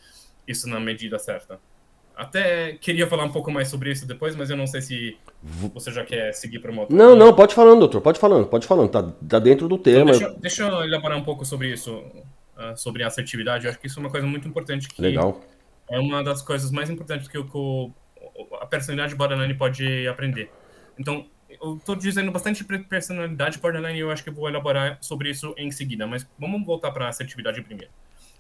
[0.46, 1.60] isso na medida certa.
[2.18, 5.16] Até queria falar um pouco mais sobre isso depois, mas eu não sei se
[5.72, 6.96] você já quer seguir para uma outra.
[6.96, 10.10] Não, não, pode falando, doutor, pode falando, pode falando, tá, tá dentro do tema.
[10.10, 13.66] Então deixa, deixa, eu elaborar um pouco sobre isso, uh, sobre assertividade.
[13.66, 14.88] Eu acho que isso é uma coisa muito importante.
[14.88, 15.40] Que Legal.
[15.88, 17.92] É uma das coisas mais importantes que o,
[18.60, 20.50] a personalidade borderline pode aprender.
[20.98, 25.54] Então, eu estou dizendo bastante personalidade borderline e eu acho que vou elaborar sobre isso
[25.56, 27.92] em seguida, mas vamos voltar para a assertividade primeiro.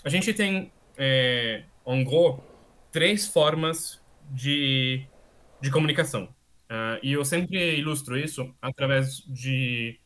[0.02, 2.40] A gente tem é, en gros,
[2.90, 5.06] três formas de,
[5.60, 6.34] de comunicação.
[6.70, 9.98] Uh, e eu sempre ilustro isso através de,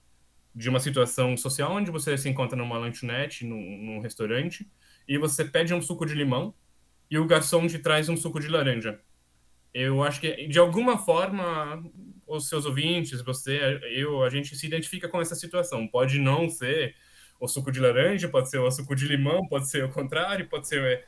[0.54, 4.70] de uma situação social onde você se encontra numa lanchonete, num, num restaurante,
[5.08, 6.54] e você pede um suco de limão
[7.10, 9.00] e o garçom te traz um suco de laranja.
[9.74, 11.82] Eu acho que, de alguma forma,
[12.26, 15.88] os seus ouvintes, você, eu, a gente se identifica com essa situação.
[15.88, 16.94] Pode não ser
[17.40, 20.68] o suco de laranja, pode ser o suco de limão, pode ser o contrário, pode
[20.68, 21.04] ser.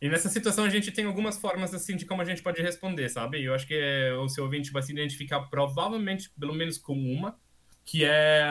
[0.00, 3.08] E nessa situação a gente tem algumas formas assim de como a gente pode responder,
[3.08, 3.42] sabe?
[3.42, 7.36] Eu acho que é, o seu ouvinte vai se identificar provavelmente, pelo menos com uma,
[7.84, 8.46] que é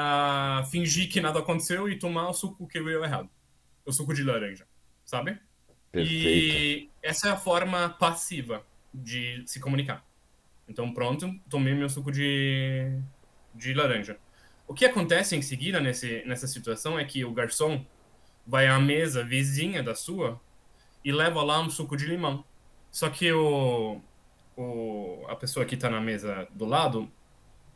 [0.69, 3.29] fingir que nada aconteceu e tomar o suco que veio errado.
[3.86, 4.67] O suco de laranja,
[5.05, 5.39] sabe?
[5.91, 6.21] Perfeito.
[6.21, 10.05] E essa é a forma passiva de se comunicar.
[10.67, 12.99] Então, pronto, tomei meu suco de,
[13.55, 14.17] de laranja.
[14.67, 17.86] O que acontece em seguida nesse, nessa situação é que o garçom
[18.45, 20.41] vai à mesa vizinha da sua
[21.03, 22.43] e leva lá um suco de limão.
[22.91, 24.01] Só que o,
[24.55, 27.10] o, a pessoa que está na mesa do lado,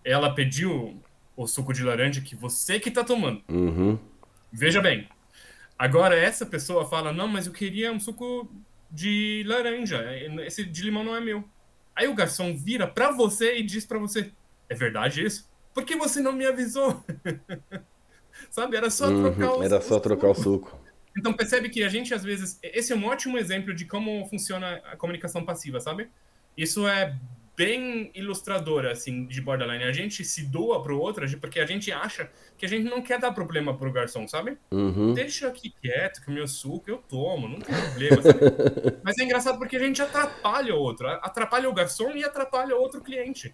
[0.03, 0.99] ela pediu
[1.35, 3.43] o suco de laranja que você que está tomando.
[3.49, 3.97] Uhum.
[4.51, 5.07] Veja bem.
[5.77, 8.49] Agora essa pessoa fala, não, mas eu queria um suco
[8.89, 10.03] de laranja.
[10.45, 11.43] Esse de limão não é meu.
[11.95, 14.31] Aí o garçom vira para você e diz para você,
[14.69, 15.49] é verdade isso?
[15.73, 17.03] Por que você não me avisou?
[18.49, 18.75] Sabe?
[18.75, 20.77] Era só uhum, trocar o Era só trocar o suco.
[21.17, 22.59] Então percebe que a gente às vezes.
[22.61, 26.09] Esse é um ótimo exemplo de como funciona a comunicação passiva, sabe?
[26.57, 27.15] Isso é
[27.55, 29.83] bem ilustradora, assim, de borderline.
[29.83, 33.19] A gente se doa pro outro porque a gente acha que a gente não quer
[33.19, 34.57] dar problema pro garçom, sabe?
[34.71, 35.13] Uhum.
[35.13, 38.39] Deixa aqui quieto, que o meu suco eu tomo, não tem problema, sabe?
[39.03, 41.07] Mas é engraçado porque a gente atrapalha o outro.
[41.07, 43.53] Atrapalha o garçom e atrapalha o outro cliente.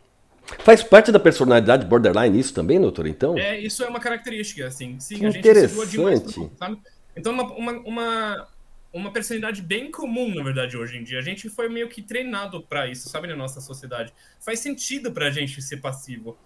[0.60, 3.38] Faz parte da personalidade borderline isso também, doutor, então?
[3.38, 4.98] É, isso é uma característica, assim.
[5.00, 5.92] Sim, que a gente interessante.
[5.92, 6.22] demais,
[6.58, 6.78] sabe?
[7.18, 8.48] Então, uma, uma, uma,
[8.94, 11.20] uma, personalidade bem comum, na verdade, hoje em dia.
[11.20, 14.14] A gente foi meio que treinado para isso, sabe, na nossa sociedade.
[14.40, 16.38] Faz sentido pra gente ser passivo.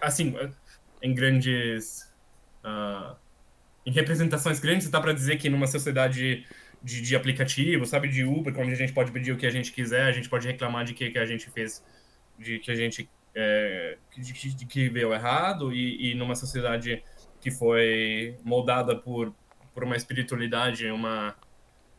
[0.00, 0.34] Assim,
[1.02, 2.10] em grandes...
[2.64, 3.14] Uh,
[3.86, 6.46] em representações grandes, dá para dizer que numa sociedade
[6.82, 9.72] de, de aplicativo, sabe, de Uber, onde a gente pode pedir o que a gente
[9.72, 11.84] quiser, a gente pode reclamar de que, que a gente fez,
[12.38, 17.02] de que a gente é, de, de, que veio errado e, e, numa sociedade
[17.40, 19.34] que foi moldada por,
[19.74, 21.34] por uma espiritualidade, uma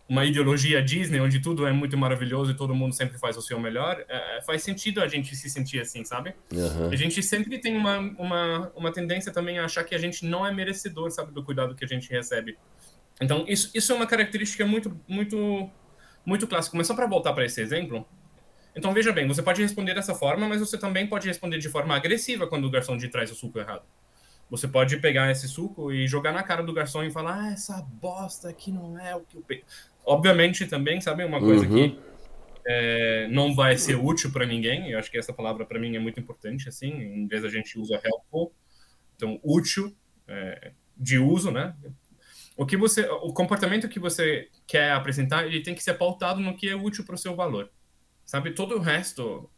[0.07, 3.59] uma ideologia Disney onde tudo é muito maravilhoso e todo mundo sempre faz o seu
[3.59, 6.35] melhor, é, faz sentido a gente se sentir assim, sabe?
[6.53, 6.89] Uhum.
[6.91, 10.45] A gente sempre tem uma, uma, uma tendência também a achar que a gente não
[10.45, 12.55] é merecedor, sabe, do cuidado que a gente recebe.
[13.19, 15.69] Então, isso, isso é uma característica muito, muito,
[16.23, 16.77] muito clássica.
[16.77, 18.07] Mas só para voltar para esse exemplo,
[18.75, 21.95] então veja bem, você pode responder dessa forma, mas você também pode responder de forma
[21.95, 23.83] agressiva quando o garçom te traz o suco errado.
[24.49, 27.81] Você pode pegar esse suco e jogar na cara do garçom e falar: ah, essa
[27.81, 29.63] bosta aqui não é o que eu pe...
[30.05, 31.73] Obviamente também, sabe, uma coisa uhum.
[31.73, 31.99] que
[32.65, 34.91] é, não vai ser útil para ninguém.
[34.91, 36.69] Eu acho que essa palavra para mim é muito importante.
[36.69, 38.53] Assim, em inglês a gente usa helpful,
[39.15, 39.95] então útil,
[40.27, 41.75] é, de uso, né?
[42.57, 46.55] O que você, o comportamento que você quer apresentar, ele tem que ser pautado no
[46.55, 47.69] que é útil para o seu valor,
[48.25, 48.51] sabe?
[48.51, 49.49] Todo o resto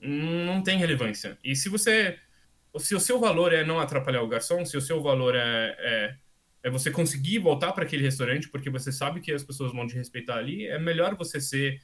[0.00, 1.38] não tem relevância.
[1.44, 2.18] E se você,
[2.78, 6.14] se o seu valor é não atrapalhar o garçom, se o seu valor é, é
[6.62, 9.94] é você conseguir voltar para aquele restaurante porque você sabe que as pessoas vão te
[9.94, 11.80] respeitar ali, é melhor você ser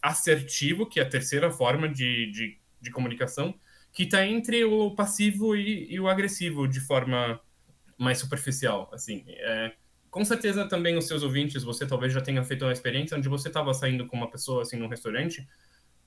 [0.00, 3.54] assertivo, que é a terceira forma de, de, de comunicação,
[3.92, 7.40] que está entre o passivo e, e, o agressivo de forma
[7.98, 8.90] mais superficial.
[8.92, 9.72] Assim, é,
[10.10, 13.48] com certeza também os seus ouvintes, você talvez já tenha feito uma experiência onde você
[13.48, 15.46] estava saindo com uma pessoa assim num restaurante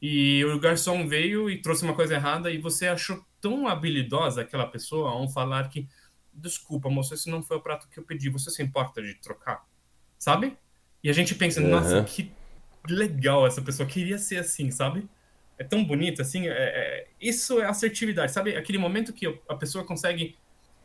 [0.08, 4.68] e o garçom veio e trouxe uma coisa errada e você achou tão habilidosa aquela
[4.68, 5.88] pessoa ao falar que
[6.32, 9.66] desculpa, moça, esse não foi o prato que eu pedi, você se importa de trocar?
[10.20, 10.56] Sabe?
[11.04, 11.70] E a gente pensa, uhum.
[11.70, 12.32] nossa, que
[12.88, 15.08] legal essa pessoa, queria ser assim, sabe?
[15.58, 18.56] É tão bonito, assim, é, é, isso é assertividade, sabe?
[18.56, 20.36] Aquele momento que a pessoa consegue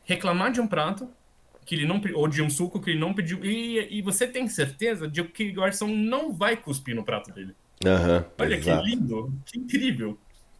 [0.04, 1.11] reclamar de um prato,
[1.66, 4.48] que ele não ou de um suco que ele não pediu, e, e você tem
[4.48, 7.54] certeza de que o garçom não vai cuspir no prato dele.
[7.85, 8.85] Uhum, Olha exato.
[8.85, 10.19] que lindo, que incrível.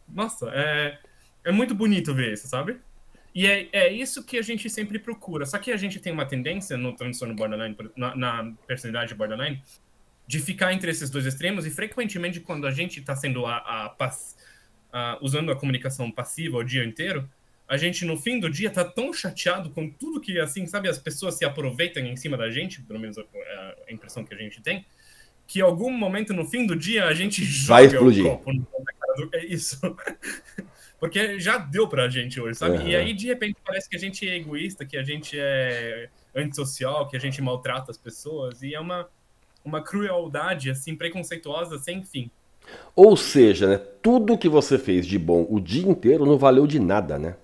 [0.09, 0.97] Nossa, é,
[1.43, 2.77] é muito bonito ver isso, sabe?
[3.33, 5.45] E é, é isso que a gente sempre procura.
[5.45, 9.61] Só que a gente tem uma tendência no transtorno borderline, na, na personalidade borderline,
[10.27, 11.65] de ficar entre esses dois extremos.
[11.65, 14.09] E frequentemente, quando a gente está sendo a, a,
[14.91, 17.29] a, usando a comunicação passiva o dia inteiro,
[17.67, 20.97] a gente no fim do dia tá tão chateado com tudo que, assim, sabe, as
[20.97, 23.23] pessoas se aproveitam em cima da gente, pelo menos a,
[23.87, 24.85] a impressão que a gente tem,
[25.51, 28.25] que em algum momento no fim do dia a gente Vai joga explodir.
[28.25, 28.51] o copo.
[29.33, 29.77] É isso.
[30.97, 32.77] Porque já deu pra gente hoje, sabe?
[32.77, 32.87] Uhum.
[32.87, 37.09] E aí, de repente, parece que a gente é egoísta, que a gente é antissocial,
[37.09, 38.61] que a gente maltrata as pessoas.
[38.61, 39.09] E é uma,
[39.65, 42.31] uma crueldade, assim, preconceituosa sem fim.
[42.95, 46.79] Ou seja, né, tudo que você fez de bom o dia inteiro não valeu de
[46.79, 47.35] nada, né?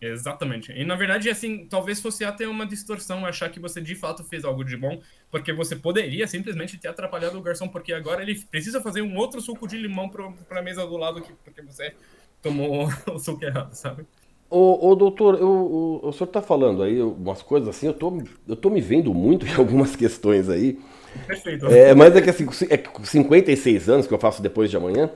[0.00, 0.72] Exatamente.
[0.72, 4.44] E na verdade, assim, talvez fosse até uma distorção achar que você de fato fez
[4.44, 8.80] algo de bom, porque você poderia simplesmente ter atrapalhado o garçom, porque agora ele precisa
[8.80, 11.94] fazer um outro suco de limão para a mesa do lado, que, porque você
[12.42, 14.06] tomou o suco errado, sabe?
[14.48, 18.22] Ô, ô doutor, eu, o, o senhor tá falando aí umas coisas assim, eu tô,
[18.46, 20.78] eu tô me vendo muito em algumas questões aí.
[21.26, 21.66] Perfeito.
[21.66, 25.10] É, mas é que assim, é 56 anos que eu faço depois de amanhã.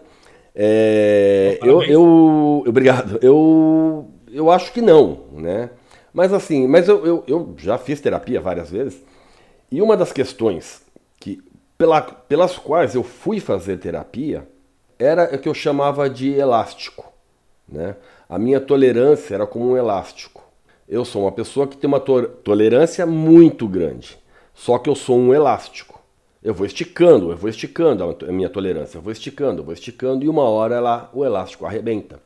[0.54, 3.18] É, eu, eu, obrigado.
[3.22, 5.70] Eu, eu acho que não, né?
[6.12, 9.00] Mas assim, mas eu, eu, eu já fiz terapia várias vezes
[9.70, 10.82] e uma das questões
[11.18, 11.42] que
[11.78, 14.46] pela, pelas quais eu fui fazer terapia
[14.98, 17.10] era o que eu chamava de elástico.
[17.68, 17.96] Né?
[18.28, 20.44] A minha tolerância era como um elástico.
[20.88, 24.18] Eu sou uma pessoa que tem uma to tolerância muito grande,
[24.52, 26.00] só que eu sou um elástico.
[26.42, 30.24] Eu vou esticando, eu vou esticando a minha tolerância, eu vou esticando, eu vou esticando
[30.24, 32.20] e uma hora ela, o elástico arrebenta.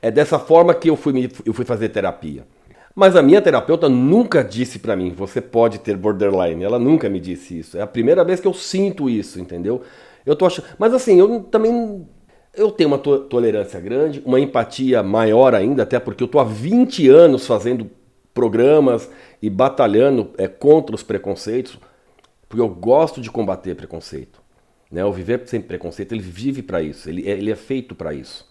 [0.00, 2.46] É dessa forma que eu fui, eu fui fazer terapia.
[2.94, 6.64] Mas a minha terapeuta nunca disse para mim, você pode ter borderline.
[6.64, 7.78] Ela nunca me disse isso.
[7.78, 9.82] É a primeira vez que eu sinto isso, entendeu?
[10.26, 12.06] Eu tô achando, mas assim, eu também
[12.54, 16.44] eu tenho uma to tolerância grande, uma empatia maior ainda, até porque eu estou há
[16.44, 17.88] 20 anos fazendo
[18.34, 19.08] programas
[19.40, 21.78] e batalhando é, contra os preconceitos,
[22.48, 24.40] porque eu gosto de combater preconceito.
[24.90, 25.04] Né?
[25.04, 28.47] O Viver Sem Preconceito, ele vive para isso, ele, é, ele é feito para isso.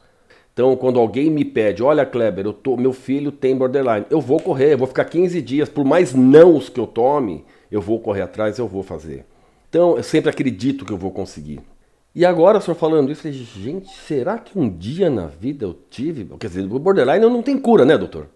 [0.57, 4.73] Então, quando alguém me pede, olha, Kleber, tô, meu filho tem borderline, eu vou correr,
[4.73, 8.57] eu vou ficar 15 dias, por mais nãos que eu tome, eu vou correr atrás,
[8.57, 9.23] eu vou fazer.
[9.69, 11.59] Então, eu sempre acredito que eu vou conseguir.
[12.15, 15.63] E agora, o senhor falando isso, eu falei, gente, será que um dia na vida
[15.63, 16.25] eu tive.
[16.39, 18.27] Quer dizer, o borderline não tem cura, né, doutor?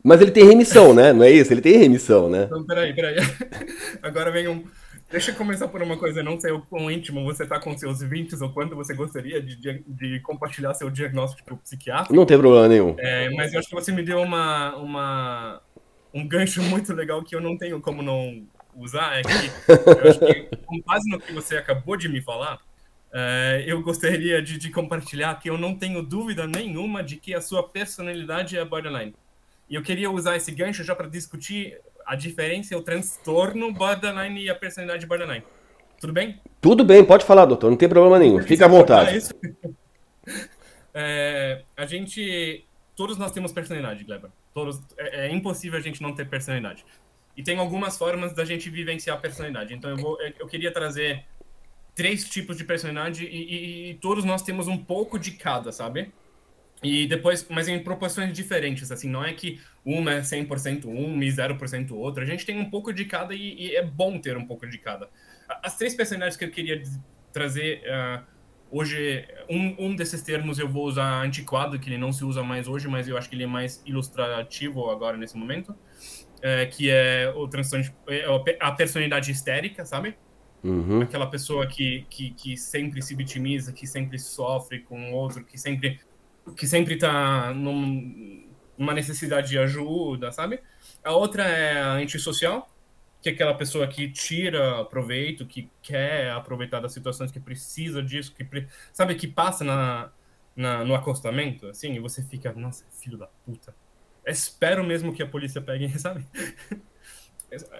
[0.00, 1.12] Mas ele tem remissão, né?
[1.12, 1.52] Não é isso?
[1.52, 2.44] Ele tem remissão, né?
[2.44, 3.16] Então, peraí, peraí.
[4.00, 4.62] Agora vem um.
[5.10, 8.00] Deixa eu começar por uma coisa, não sei o quão íntimo você está com seus
[8.00, 12.14] 20 ou quanto você gostaria de, de, de compartilhar seu diagnóstico psiquiátrico.
[12.14, 12.96] Não tem problema nenhum.
[12.98, 15.62] É, mas eu acho que você me deu uma, uma,
[16.12, 19.18] um gancho muito legal que eu não tenho como não usar.
[19.18, 19.30] É que
[19.68, 22.58] eu acho que, com base no que você acabou de me falar,
[23.12, 27.40] é, eu gostaria de, de compartilhar que eu não tenho dúvida nenhuma de que a
[27.40, 29.14] sua personalidade é borderline.
[29.68, 34.50] E eu queria usar esse gancho já para discutir a diferença, o transtorno borderline e
[34.50, 35.44] a personalidade borderline.
[36.00, 36.40] Tudo bem?
[36.60, 38.42] Tudo bem, pode falar, doutor, não tem problema nenhum.
[38.42, 39.18] Fica à vontade.
[40.96, 42.64] É, a gente.
[42.94, 44.30] Todos nós temos personalidade, Kleber.
[44.54, 46.86] Todos, é, é, impossível a gente não ter personalidade.
[47.36, 49.74] E tem algumas formas da gente vivenciar a personalidade.
[49.74, 51.24] Então eu, vou, eu queria trazer
[51.96, 56.12] três tipos de personalidade e, e, e todos nós temos um pouco de cada, sabe?
[56.84, 61.28] E depois, mas em proporções diferentes, assim, não é que uma é 100% um e
[61.28, 62.22] 0% outro.
[62.22, 64.76] A gente tem um pouco de cada e, e, é bom ter um pouco de
[64.76, 65.08] cada.
[65.62, 66.82] As três personalidades que eu queria
[67.32, 68.22] trazer uh,
[68.70, 72.68] hoje, um, um desses termos eu vou usar antiquado, que ele não se usa mais
[72.68, 75.74] hoje, mas eu acho que ele é mais ilustrativo agora nesse momento,
[76.42, 78.26] é, que é o transtorno, é
[78.60, 80.16] a personalidade histérica, sabe?
[80.62, 81.02] Uhum.
[81.02, 85.58] Aquela pessoa que, que, que sempre se vitimiza, que sempre sofre com o outro, que
[85.58, 86.00] sempre
[86.56, 90.60] que sempre tá num, numa necessidade de ajuda, sabe?
[91.02, 92.70] A outra é a antissocial,
[93.22, 98.34] que é aquela pessoa que tira proveito, que quer aproveitar das situações, que precisa disso,
[98.34, 98.46] que
[98.92, 100.10] sabe que passa na,
[100.54, 103.74] na, no acostamento, assim, e você fica, nossa, filho da puta.
[104.26, 106.26] Espero mesmo que a polícia pegue, sabe?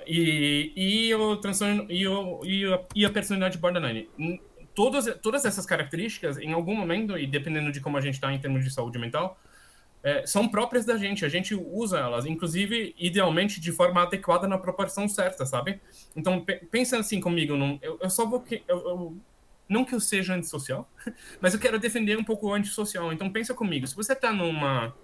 [0.07, 4.09] e, e o transtorno e, o, e, a, e a personalidade borderline
[4.75, 8.39] todas, todas essas características, em algum momento, e dependendo de como a gente está em
[8.39, 9.39] termos de saúde mental,
[10.03, 11.25] é, são próprias da gente.
[11.25, 15.81] A gente usa elas, inclusive, idealmente, de forma adequada na proporção certa, sabe?
[16.15, 17.57] Então, pensa assim comigo.
[17.57, 18.41] Não, eu, eu só vou...
[18.41, 19.17] Que, eu, eu,
[19.67, 20.87] não que eu seja antissocial,
[21.41, 23.11] mas eu quero defender um pouco o antissocial.
[23.15, 23.87] Então, pensa comigo.
[23.87, 24.95] Se você está numa,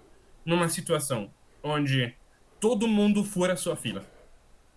[0.45, 2.13] numa situação onde
[2.59, 4.05] todo mundo fura a sua fila,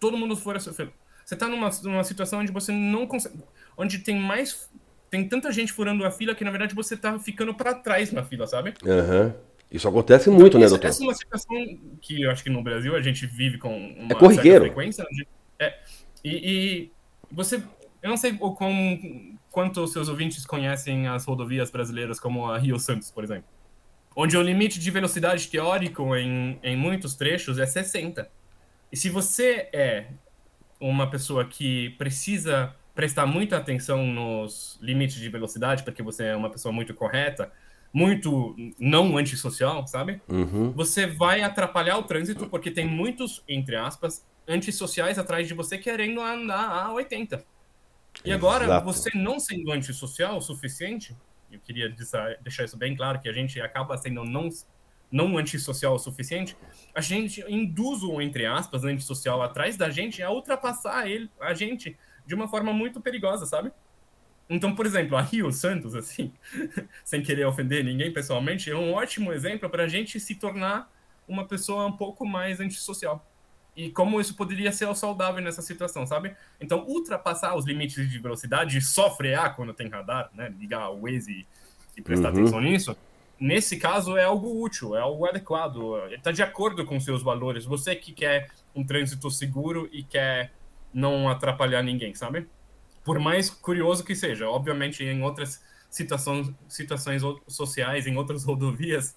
[0.01, 0.91] todo mundo fura a sua fila,
[1.23, 3.39] você está numa, numa situação onde você não consegue...
[3.77, 4.71] Onde tem mais
[5.11, 8.23] tem tanta gente furando a fila que, na verdade, você tá ficando para trás na
[8.23, 8.75] fila, sabe?
[8.83, 9.33] Uhum.
[9.71, 10.89] Isso acontece muito, né, doutor?
[10.89, 11.57] Essa é uma situação
[12.01, 14.65] que eu acho que no Brasil a gente vive com uma é corriqueiro.
[14.67, 15.05] frequência.
[15.59, 15.79] É,
[16.23, 16.93] e, e,
[17.31, 17.63] você...
[18.03, 19.01] Eu não sei o quão,
[19.51, 23.49] quanto os seus ouvintes conhecem as rodovias brasileiras como a Rio Santos, por exemplo.
[24.15, 28.31] Onde o limite de velocidade teórico em, em muitos trechos é 60.
[28.93, 30.07] E se você é
[30.79, 36.49] uma pessoa que precisa prestar muita atenção nos limites de velocidade, porque você é uma
[36.49, 37.51] pessoa muito correta,
[37.93, 40.21] muito não antissocial, sabe?
[40.29, 40.73] Uhum.
[40.73, 46.21] Você vai atrapalhar o trânsito porque tem muitos, entre aspas, antissociais atrás de você querendo
[46.21, 47.45] andar a 80.
[48.25, 48.85] E agora, Exato.
[48.85, 51.17] você não sendo antissocial o suficiente,
[51.51, 51.89] eu queria
[52.43, 54.49] deixar isso bem claro, que a gente acaba sendo não,
[55.11, 56.57] não antissocial o suficiente,
[56.95, 61.97] a gente induz o, entre aspas, antissocial atrás da gente a ultrapassar ele, a gente
[62.27, 63.73] de uma forma muito perigosa, sabe?
[64.49, 66.33] Então, por exemplo, a Rio Santos, assim,
[67.05, 70.93] sem querer ofender ninguém pessoalmente, é um ótimo exemplo para a gente se tornar
[71.27, 73.27] uma pessoa um pouco mais antissocial.
[73.77, 76.37] E como isso poderia ser saudável nessa situação, sabe?
[76.61, 80.55] Então, ultrapassar os limites de velocidade, só frear quando tem radar, né?
[80.59, 81.47] Ligar o Waze
[81.97, 82.41] e prestar uhum.
[82.41, 82.97] atenção nisso,
[83.41, 87.65] nesse caso é algo útil, é algo adequado, está de acordo com seus valores.
[87.65, 90.53] Você que quer um trânsito seguro e quer
[90.95, 92.47] não atrapalhar ninguém, sabe?
[93.05, 99.17] Por mais curioso que seja, obviamente em outras situações, situações sociais, em outras rodovias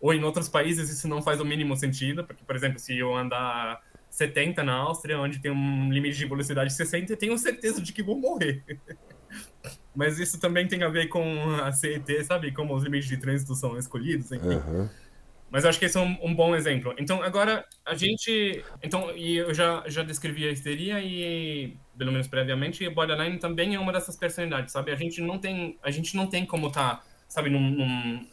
[0.00, 3.14] ou em outros países isso não faz o mínimo sentido, porque por exemplo, se eu
[3.14, 7.80] andar 70 na Áustria, onde tem um limite de velocidade de 60, eu tenho certeza
[7.80, 8.62] de que vou morrer.
[9.94, 12.50] Mas isso também tem a ver com a CET, sabe?
[12.52, 14.56] Como os limites de trânsito são escolhidos, enfim.
[14.56, 14.88] Uhum.
[15.52, 16.94] Mas acho que esse é um, um, bom exemplo.
[16.98, 18.64] Então, agora, a gente.
[18.82, 23.78] Então, e eu já, já descrevi a histeria e, pelo menos previamente, borderline também é
[23.78, 24.90] uma dessas personalidades, sabe?
[24.90, 28.26] A gente não tem, a gente não tem como tá, sabe, num, num,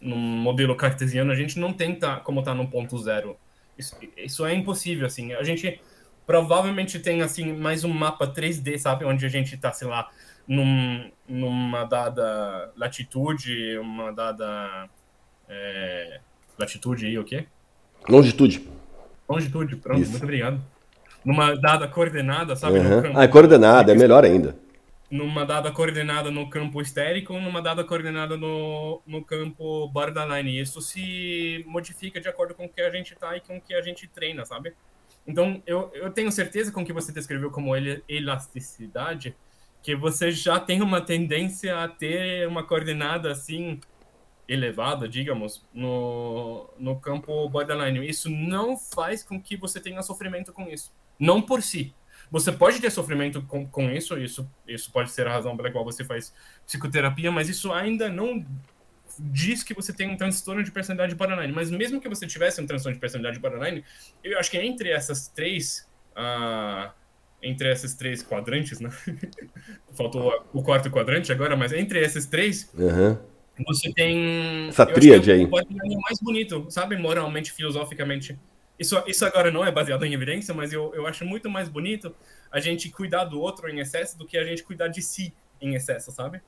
[0.00, 3.36] num modelo cartesiano, a gente não tem tá, como tá num ponto zero.
[3.76, 5.32] Isso, isso é impossível, assim.
[5.32, 5.80] A gente
[6.24, 9.04] provavelmente tem, assim, mais um mapa 3D, sabe?
[9.04, 10.08] Onde a gente tá, sei lá,
[10.46, 14.88] num, numa dada latitude, uma dada.
[15.48, 16.20] É,
[16.60, 17.46] latitude aí, o quê?
[18.08, 18.68] Longitude.
[19.28, 20.10] Longitude, pronto, Isso.
[20.10, 20.60] muito obrigado.
[21.24, 22.78] Numa dada coordenada, sabe?
[22.78, 23.12] Uhum.
[23.14, 24.56] Ah, é coordenada, é melhor ainda.
[25.10, 30.60] numa dada coordenada no campo estérico, numa dada coordenada no, no campo borderline.
[30.60, 33.74] Isso se modifica de acordo com o que a gente tá e com o que
[33.74, 34.72] a gente treina, sabe?
[35.26, 37.72] Então, eu, eu tenho certeza com o que você descreveu como
[38.08, 39.34] elasticidade,
[39.82, 43.80] que você já tem uma tendência a ter uma coordenada assim
[44.50, 48.04] elevada, digamos, no, no campo borderline.
[48.04, 50.92] Isso não faz com que você tenha sofrimento com isso.
[51.18, 51.94] Não por si.
[52.32, 55.84] Você pode ter sofrimento com, com isso, isso, isso pode ser a razão pela qual
[55.84, 56.34] você faz
[56.66, 58.44] psicoterapia, mas isso ainda não
[59.20, 61.52] diz que você tem um transtorno de personalidade borderline.
[61.52, 63.84] Mas mesmo que você tivesse um transtorno de personalidade borderline,
[64.24, 65.88] eu acho que entre essas três.
[66.16, 66.90] Uh,
[67.42, 68.90] entre esses três quadrantes, né?
[69.96, 73.16] Faltou o quarto quadrante agora, mas entre esses três, uhum.
[73.66, 74.68] Você tem.
[74.68, 75.42] Essa tríade aí.
[75.42, 76.96] É mais bonito, sabe?
[76.96, 78.38] Moralmente, filosoficamente.
[78.78, 82.14] Isso, isso agora não é baseado em evidência, mas eu, eu acho muito mais bonito
[82.50, 85.74] a gente cuidar do outro em excesso do que a gente cuidar de si em
[85.74, 86.40] excesso, sabe?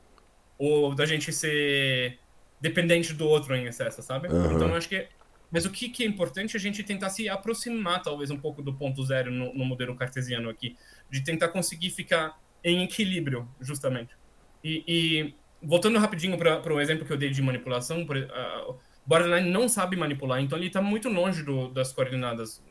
[0.59, 2.19] Ou da gente ser
[2.61, 4.29] dependente do outro em excesso, sabe?
[4.29, 4.57] Uhum.
[4.57, 5.07] Então eu acho que.
[5.51, 8.63] Mas o que, que, é importante é a gente tentar se aproximar, talvez, um pouco
[8.63, 10.77] do ponto zero no, no modelo cartesiano aqui,
[11.11, 14.17] de tentar conseguir ficar em equilíbrio, justamente.
[14.65, 19.51] E, e voltando rapidinho para o exemplo que eu dei de manipulação, por, uh, Borderline
[19.51, 22.63] não sabe manipular, então ele está muito longe do, das coordenadas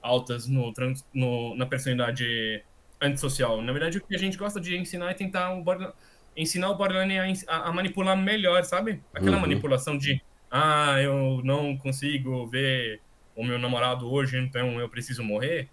[0.00, 0.72] altas no,
[1.12, 2.62] no, na personalidade
[3.00, 3.60] antissocial.
[3.62, 5.94] Na verdade, o que a gente gosta de ensinar é tentar o borderline,
[6.36, 7.18] ensinar o borderline
[7.48, 9.02] a, a, manipular melhor, sabe?
[9.12, 9.42] Aquela uhum.
[9.42, 13.00] manipulação de, ah, eu não consigo ver
[13.34, 15.68] o meu namorado hoje, então eu preciso morrer.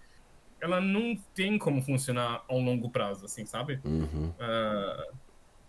[0.60, 3.80] Ela não tem como funcionar a um longo prazo, assim, sabe?
[3.84, 4.28] Uhum.
[4.30, 5.16] Uh,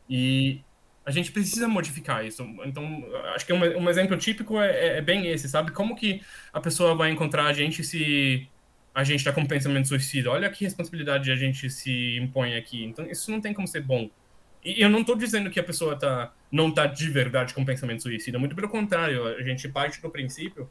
[0.09, 0.63] e
[1.05, 2.43] a gente precisa modificar isso.
[2.65, 5.71] Então, acho que um, um exemplo típico é, é, é, bem esse, sabe?
[5.71, 8.47] Como que a pessoa vai encontrar a gente se
[8.95, 10.31] a gente está com pensamento suicida?
[10.31, 12.83] Olha que responsabilidade a gente se impõe aqui.
[12.85, 14.09] Então, isso não tem como ser bom.
[14.63, 18.01] E eu não estou dizendo que a pessoa tá, não está de verdade com pensamento
[18.01, 20.69] suicida, muito pelo contrário, a gente parte do princípio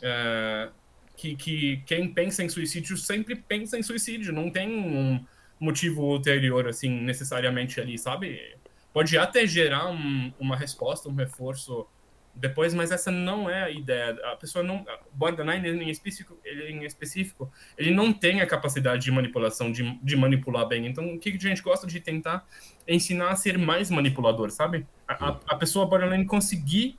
[0.00, 0.68] é,
[1.16, 5.24] que, que quem pensa em suicídio sempre pensa em suicídio, não tem um
[5.58, 8.56] motivo ulterior, assim, necessariamente ali, sabe?
[8.92, 11.86] Pode até gerar um, uma resposta, um reforço
[12.34, 14.18] depois, mas essa não é a ideia.
[14.32, 14.84] A pessoa não.
[15.12, 20.16] Borderline, em específico, ele, em específico, ele não tem a capacidade de manipulação, de, de
[20.16, 20.86] manipular bem.
[20.86, 22.46] Então, o que a gente gosta de tentar
[22.88, 24.86] ensinar a ser mais manipulador, sabe?
[25.06, 26.98] A, a, a pessoa borderline conseguir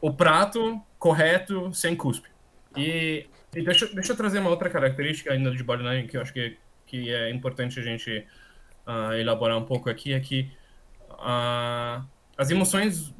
[0.00, 2.28] o prato correto sem cuspe.
[2.76, 6.32] E, e deixa, deixa eu trazer uma outra característica ainda de borderline que eu acho
[6.32, 8.26] que, que é importante a gente
[8.86, 10.50] uh, elaborar um pouco aqui, é que
[11.18, 13.14] as emoções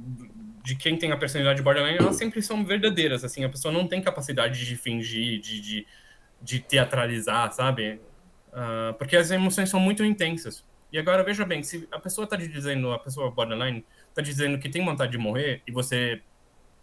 [0.62, 4.02] de quem tem a personalidade borderline, elas sempre são verdadeiras, assim, a pessoa não tem
[4.02, 5.86] capacidade de fingir, de, de,
[6.42, 8.00] de teatralizar, sabe?
[8.48, 10.64] Uh, porque as emoções são muito intensas.
[10.92, 14.68] E agora, veja bem, se a pessoa está dizendo, a pessoa borderline está dizendo que
[14.68, 16.20] tem vontade de morrer, e você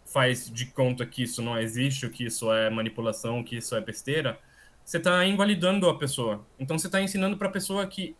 [0.06, 4.38] faz de conta que isso não existe, que isso é manipulação, que isso é besteira,
[4.82, 6.46] você está invalidando a pessoa.
[6.58, 8.16] Então, você está ensinando para a pessoa que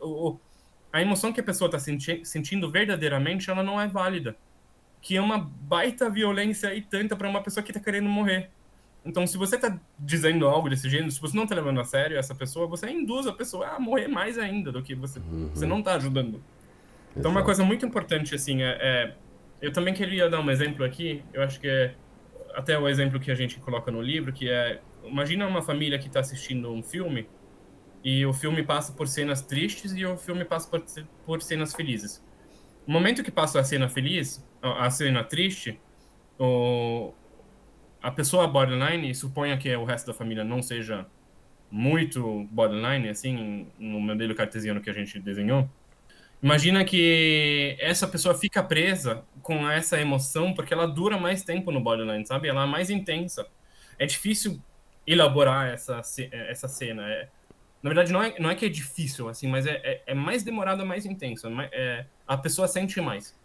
[0.94, 4.36] a emoção que a pessoa está senti sentindo verdadeiramente, ela não é válida
[5.04, 8.48] que é uma baita violência e tanta para uma pessoa que tá querendo morrer.
[9.04, 12.16] Então, se você tá dizendo algo desse gênero, se você não tá levando a sério
[12.16, 15.18] essa pessoa, você induz a pessoa a morrer mais ainda do que você.
[15.18, 15.50] Uhum.
[15.52, 16.42] Você não tá ajudando.
[17.14, 19.14] Então, uma coisa muito importante, assim, é, é,
[19.60, 21.94] Eu também queria dar um exemplo aqui, eu acho que é
[22.54, 24.80] até o exemplo que a gente coloca no livro, que é.
[25.04, 27.28] Imagina uma família que está assistindo um filme
[28.04, 30.84] e o filme passa por cenas tristes e o filme passa por,
[31.24, 32.22] por cenas felizes.
[32.86, 35.80] No momento que passa a cena feliz, a cena triste,
[36.38, 37.14] o,
[38.02, 41.06] a pessoa borderline, suponha que o resto da família não seja
[41.70, 45.68] muito borderline, assim, no modelo cartesiano que a gente desenhou,
[46.42, 51.80] imagina que essa pessoa fica presa com essa emoção porque ela dura mais tempo no
[51.80, 52.48] borderline, sabe?
[52.48, 53.46] Ela é mais intensa.
[53.98, 54.62] É difícil
[55.06, 57.08] elaborar essa, essa cena.
[57.08, 57.28] É,
[57.84, 60.42] na verdade, não é, não é que é difícil, assim, mas é, é, é mais
[60.42, 61.46] demorado, mais intenso.
[61.70, 63.36] É, a pessoa sente mais.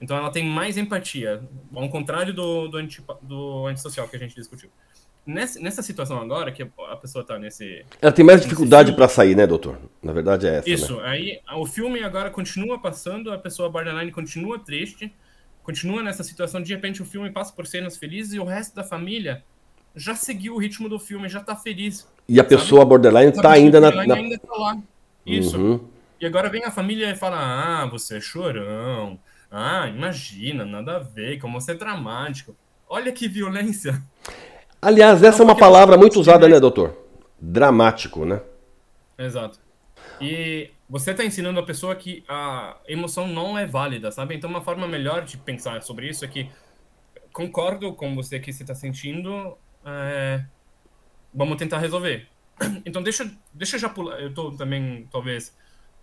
[0.00, 1.42] Então ela tem mais empatia,
[1.74, 4.70] ao contrário do, do, anti, do antissocial que a gente discutiu.
[5.26, 7.84] Nessa, nessa situação agora, que a pessoa está nesse.
[8.00, 9.80] Ela tem mais dificuldade para sair, né, doutor?
[10.00, 10.70] Na verdade é essa.
[10.70, 11.08] Isso, né?
[11.08, 15.12] aí o filme agora continua passando, a pessoa borderline continua triste,
[15.64, 18.84] continua nessa situação, de repente o filme passa por cenas felizes e o resto da
[18.84, 19.42] família
[19.96, 22.06] já seguiu o ritmo do filme, já está feliz.
[22.28, 22.48] E a sabe?
[22.48, 23.90] pessoa borderline está ainda na.
[23.90, 24.14] na...
[24.14, 24.78] ainda tá lá.
[25.24, 25.58] Isso.
[25.58, 25.80] Uhum.
[26.20, 29.18] E agora vem a família e fala: Ah, você é chorão
[29.50, 32.54] ah, imagina, nada a ver, como você é dramático.
[32.88, 34.02] Olha que violência.
[34.80, 36.96] Aliás, essa é uma palavra muito usada, né, doutor?
[37.40, 38.40] Dramático, né?
[39.18, 39.58] Exato.
[40.20, 44.34] E você está ensinando a pessoa que a emoção não é válida, sabe?
[44.34, 46.48] Então, uma forma melhor de pensar sobre isso é que
[47.32, 50.44] concordo com você que você está sentindo, é,
[51.36, 52.26] vamos tentar resolver.
[52.86, 54.18] Então, deixa, deixa já pular.
[54.20, 55.54] Eu estou também, talvez,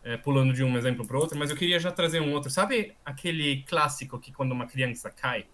[0.04, 2.52] é, pulando de um exemplo para outro, mas eu queria já trazer um outro.
[2.52, 5.46] Sabe aquele clássico que quando uma criança cai,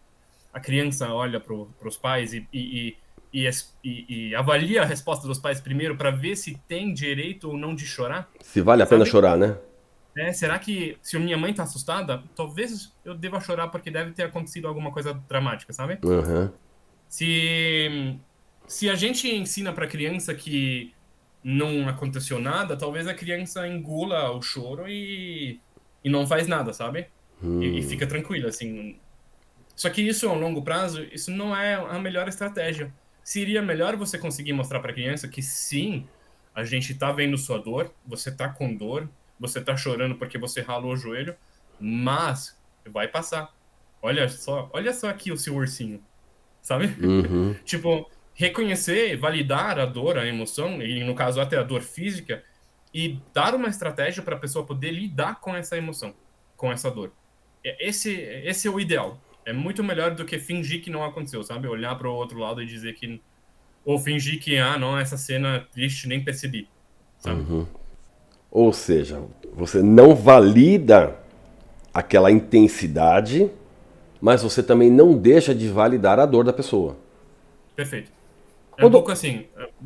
[0.51, 2.97] a criança olha para os pais e, e,
[3.31, 3.49] e,
[3.83, 7.85] e, avalia a resposta dos pais primeiro para ver se tem direito ou não de
[7.85, 8.29] chorar?
[8.41, 9.55] Se vale a pena chorar, né?
[10.17, 14.23] É, será que se minha mãe tá assustada, talvez eu deva chorar porque deve ter
[14.23, 15.99] acontecido alguma coisa dramática, sabe?
[16.03, 16.51] Uhum.
[17.07, 18.19] Se,
[18.69, 20.93] se a gente ensina para criança que
[21.43, 25.59] não aconteceu nada, talvez a criança engula o choro e,
[26.03, 27.07] e não faz nada, sabe?
[27.41, 27.63] Hum.
[27.63, 28.95] E, e, fica tranquila, assim.
[29.75, 32.93] Só que isso, a longo prazo, isso não é a melhor estratégia.
[33.23, 36.05] Seria melhor você conseguir mostrar para a criança que sim,
[36.53, 39.09] a gente tá vendo sua dor, você tá com dor,
[39.39, 41.35] você tá chorando porque você ralou o joelho,
[41.79, 42.55] mas
[42.85, 43.51] vai passar.
[43.99, 45.99] Olha só, olha só aqui o seu ursinho,
[46.61, 46.85] sabe?
[47.03, 47.55] Uhum.
[47.65, 48.07] tipo,
[48.39, 52.41] reconhecer, validar a dor, a emoção, e no caso até a dor física,
[52.93, 56.13] e dar uma estratégia para a pessoa poder lidar com essa emoção,
[56.55, 57.11] com essa dor.
[57.61, 59.19] Esse, esse é o ideal.
[59.45, 61.67] É muito melhor do que fingir que não aconteceu, sabe?
[61.67, 63.21] Olhar para o outro lado e dizer que.
[63.83, 66.69] Ou fingir que, ah, não, essa cena triste nem percebi,
[67.17, 67.41] sabe?
[67.41, 67.67] Uhum.
[68.49, 69.21] Ou seja,
[69.53, 71.19] você não valida
[71.93, 73.51] aquela intensidade,
[74.21, 76.97] mas você também não deixa de validar a dor da pessoa.
[77.75, 78.18] Perfeito.
[78.79, 79.45] É um pouco assim,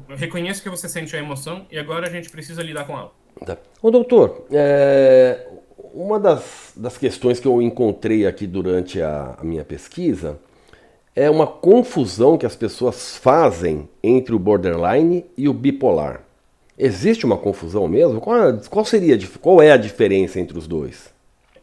[0.09, 3.11] reconheço que você sente a emoção e agora a gente precisa lidar com ela.
[3.45, 3.57] Tá.
[3.81, 5.47] Ô doutor, é...
[5.93, 10.39] uma das, das questões que eu encontrei aqui durante a, a minha pesquisa
[11.15, 16.23] é uma confusão que as pessoas fazem entre o borderline e o bipolar.
[16.77, 18.19] Existe uma confusão mesmo?
[18.19, 21.13] Qual, é, qual seria qual é a diferença entre os dois?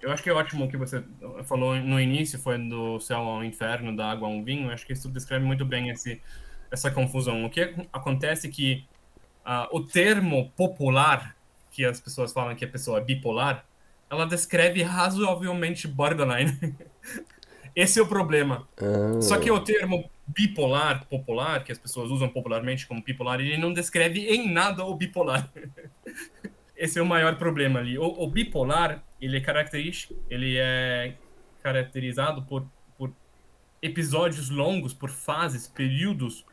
[0.00, 1.02] Eu acho que é ótimo o que você
[1.44, 4.68] falou no início, foi do céu ao inferno, da água ao vinho.
[4.68, 6.20] Eu acho que isso descreve muito bem esse
[6.70, 7.44] essa confusão.
[7.44, 8.84] O que acontece é que
[9.44, 11.36] uh, o termo popular,
[11.70, 13.64] que as pessoas falam que a pessoa é bipolar,
[14.08, 16.76] ela descreve razoavelmente borderline.
[17.74, 18.68] Esse é o problema.
[18.76, 19.20] Ah.
[19.22, 23.72] Só que o termo bipolar, popular, que as pessoas usam popularmente como bipolar, ele não
[23.72, 25.50] descreve em nada o bipolar.
[26.76, 27.98] Esse é o maior problema ali.
[27.98, 31.14] O, o bipolar, ele é característico, ele é
[31.62, 32.66] caracterizado por,
[32.96, 33.12] por
[33.82, 36.44] episódios longos, por fases, períodos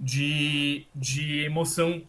[0.00, 2.02] de, de emoção.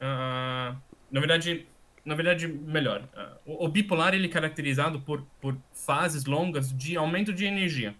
[0.00, 0.76] Uh,
[1.10, 1.66] na verdade,
[2.04, 3.08] na verdade, melhor.
[3.46, 7.94] Uh, o, o, bipolar ele é caracterizado por, por fases longas de aumento de energia.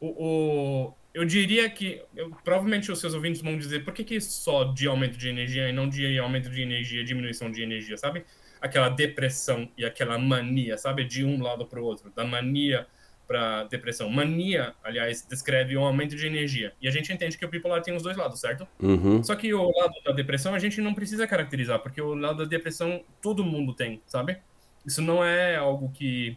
[0.00, 4.18] O, o eu diria que eu, provavelmente os seus ouvintes vão dizer por que, que
[4.18, 8.24] só de aumento de energia e não de aumento de energia, diminuição de energia, sabe?
[8.60, 11.04] Aquela depressão e aquela mania, sabe?
[11.04, 12.86] De um lado para o outro, da mania
[13.26, 14.10] para depressão.
[14.10, 16.72] Mania, aliás, descreve um aumento de energia.
[16.80, 18.66] E a gente entende que o bipolar tem os dois lados, certo?
[18.80, 19.22] Uhum.
[19.22, 22.44] Só que o lado da depressão a gente não precisa caracterizar, porque o lado da
[22.44, 24.38] depressão todo mundo tem, sabe?
[24.84, 26.36] Isso não é algo que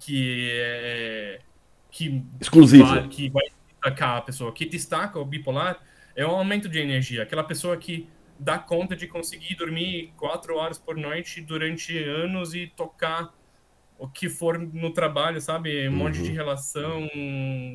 [0.00, 1.38] que é
[1.90, 4.50] que exclusivo, que vai, destacar a pessoa.
[4.50, 5.80] O que destaca o bipolar
[6.14, 7.22] é o aumento de energia.
[7.22, 8.08] Aquela pessoa que
[8.38, 13.32] dá conta de conseguir dormir quatro horas por noite durante anos e tocar
[13.98, 15.88] o que for no trabalho, sabe?
[15.88, 15.96] Um uhum.
[15.96, 17.08] monte de relação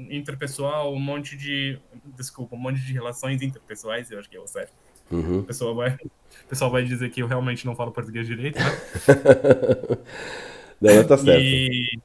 [0.10, 1.80] interpessoal, um monte de.
[2.16, 4.74] Desculpa, um monte de relações interpessoais, eu acho que é o certo.
[5.10, 5.40] Uhum.
[5.40, 8.66] O, pessoal vai, o pessoal vai dizer que eu realmente não falo português direito, né?
[10.80, 11.42] não, tá certo.
[11.42, 12.00] E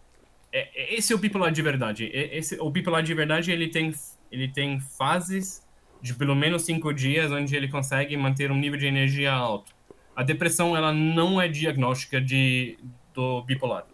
[0.52, 2.10] é, é, esse é o bipolar de verdade.
[2.12, 3.92] Esse, o bipolar de verdade, ele tem,
[4.32, 5.64] ele tem fases
[6.00, 9.72] de pelo menos cinco dias onde ele consegue manter um nível de energia alto.
[10.14, 12.78] A depressão, ela não é diagnóstica de,
[13.12, 13.86] do bipolar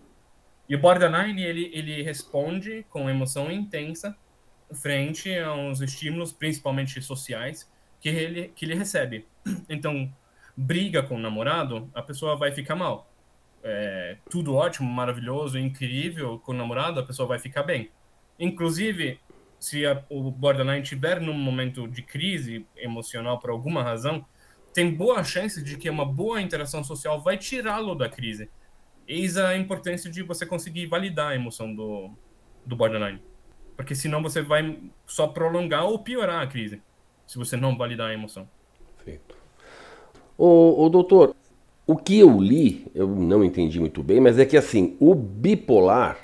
[0.72, 4.16] e o borderline, ele, ele responde com emoção intensa
[4.72, 7.70] frente a uns estímulos, principalmente sociais,
[8.00, 9.26] que ele, que ele recebe.
[9.68, 10.10] Então,
[10.56, 13.12] briga com o namorado, a pessoa vai ficar mal.
[13.62, 17.90] É, tudo ótimo, maravilhoso, incrível com o namorado, a pessoa vai ficar bem.
[18.40, 19.20] Inclusive,
[19.60, 24.24] se a, o borderline estiver num momento de crise emocional por alguma razão,
[24.72, 28.48] tem boa chance de que uma boa interação social vai tirá-lo da crise
[29.12, 32.10] eis a importância de você conseguir validar a emoção do,
[32.64, 33.20] do borderline.
[33.76, 36.80] Porque senão você vai só prolongar ou piorar a crise,
[37.26, 38.48] se você não validar a emoção.
[38.96, 39.36] Perfeito.
[40.38, 41.34] O, o doutor,
[41.86, 46.18] o que eu li, eu não entendi muito bem, mas é que assim, o bipolar,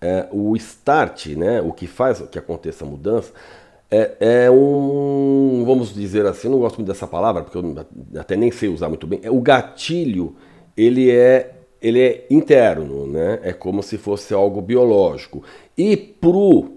[0.00, 3.32] é, o start, né, o que faz que aconteça a mudança,
[3.90, 8.36] é, é, um, vamos dizer assim, eu não gosto muito dessa palavra, porque eu até
[8.36, 10.36] nem sei usar muito bem, é o gatilho,
[10.76, 13.40] ele é ele é interno, né?
[13.42, 15.44] É como se fosse algo biológico.
[15.76, 16.76] E pro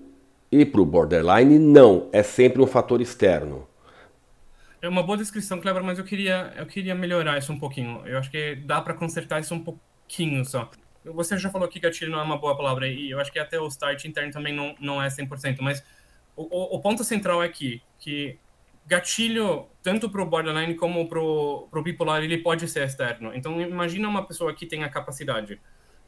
[0.51, 3.67] e pro borderline não, é sempre um fator externo.
[4.81, 8.01] É uma boa descrição, Kleber, mas eu queria eu queria melhorar isso um pouquinho.
[8.05, 10.69] Eu acho que dá para consertar isso um pouquinho só.
[11.05, 13.59] Você já falou que gatilho não é uma boa palavra e eu acho que até
[13.59, 15.83] o start interno também não, não é 100%, mas
[16.35, 18.37] o, o, ponto central é aqui, que
[18.85, 23.31] gatilho, tanto para o borderline como para o bipolar, ele pode ser externo.
[23.33, 25.59] Então, imagina uma pessoa que tem a capacidade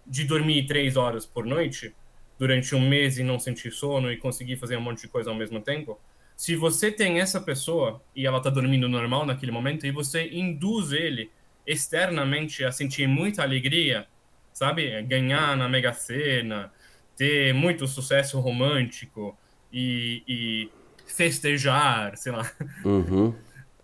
[0.06, 1.96] de dormir três horas por noite
[2.38, 5.36] durante um mês e não sentir sono e conseguir fazer um monte de coisa ao
[5.36, 6.00] mesmo tempo.
[6.36, 10.92] Se você tem essa pessoa e ela está dormindo normal naquele momento e você induz
[10.92, 11.32] ele
[11.66, 14.08] externamente a sentir muita alegria,
[14.52, 15.02] sabe?
[15.04, 16.72] Ganhar na Mega Sena,
[17.16, 19.38] ter muito sucesso romântico
[19.72, 20.70] e, e
[21.16, 22.52] festejar, sei lá.
[22.84, 23.34] Uhum.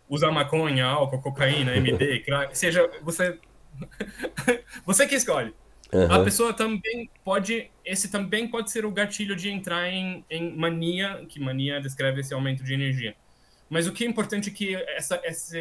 [0.09, 3.37] Usar maconha, álcool, cocaína, MD, crack, seja você
[4.85, 5.53] você que escolhe.
[5.91, 6.11] Uhum.
[6.11, 11.25] A pessoa também pode, esse também pode ser o gatilho de entrar em, em mania,
[11.27, 13.15] que mania descreve esse aumento de energia.
[13.69, 15.57] Mas o que é importante é que essa, essa,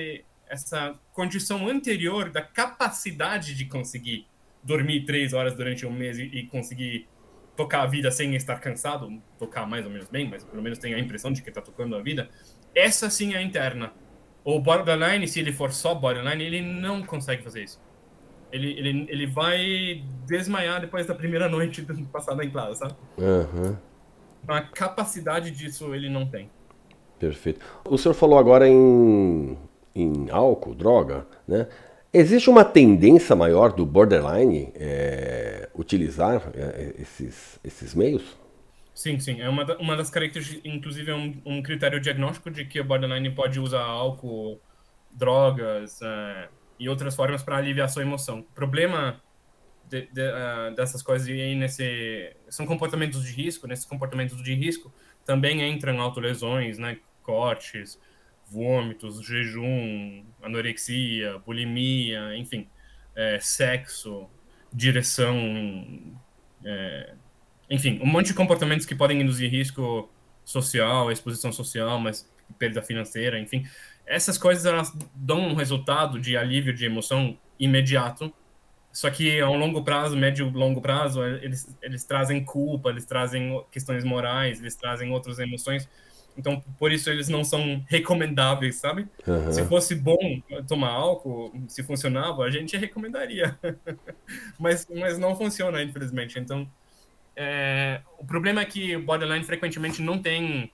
[0.48, 4.26] essa condição anterior da capacidade de conseguir
[4.62, 7.08] dormir três horas durante um mês e, e conseguir
[7.58, 10.94] tocar a vida sem estar cansado, tocar mais ou menos bem, mas pelo menos tem
[10.94, 12.28] a impressão de que está tocando a vida,
[12.72, 13.92] essa sim é interna.
[14.44, 17.82] O borderline, se ele for só borderline, ele não consegue fazer isso.
[18.52, 22.94] Ele, ele, ele vai desmaiar depois da primeira noite passada em classe, sabe?
[23.18, 23.76] Uhum.
[24.46, 26.48] A capacidade disso ele não tem.
[27.18, 27.60] Perfeito.
[27.84, 29.58] O senhor falou agora em,
[29.96, 31.66] em álcool, droga, né?
[32.18, 38.36] Existe uma tendência maior do borderline é, utilizar é, esses, esses meios?
[38.92, 39.40] Sim, sim.
[39.40, 43.30] É uma, uma das características, inclusive, é um, um, critério diagnóstico de que o borderline
[43.30, 44.60] pode usar álcool,
[45.12, 46.48] drogas é,
[46.80, 48.40] e outras formas para aliviar sua emoção.
[48.40, 49.22] O problema
[49.88, 53.68] de, de, uh, dessas coisas aí nesse são comportamentos de risco.
[53.68, 54.92] Nesses comportamentos de risco
[55.24, 57.96] também entram autolesões, né, cortes,
[58.50, 62.66] vômitos, jejum, anorexia, bulimia, enfim,
[63.14, 64.28] é, sexo,
[64.72, 66.16] direção,
[66.64, 67.14] é,
[67.70, 70.10] enfim, um monte de comportamentos que podem induzir risco
[70.44, 72.28] social, exposição social, mas
[72.58, 73.64] perda financeira, enfim.
[74.06, 78.32] Essas coisas elas dão um resultado de alívio de emoção imediato,
[78.90, 83.62] só que a um longo prazo, médio longo prazo, eles, eles trazem culpa, eles trazem
[83.70, 85.86] questões morais, eles trazem outras emoções
[86.38, 89.08] então, por isso eles não são recomendáveis, sabe?
[89.26, 89.52] Uhum.
[89.52, 93.58] Se fosse bom tomar álcool, se funcionava, a gente recomendaria.
[94.56, 96.38] mas, mas não funciona, infelizmente.
[96.38, 96.70] Então,
[97.34, 98.02] é...
[98.16, 100.72] o problema é que o borderline frequentemente não tem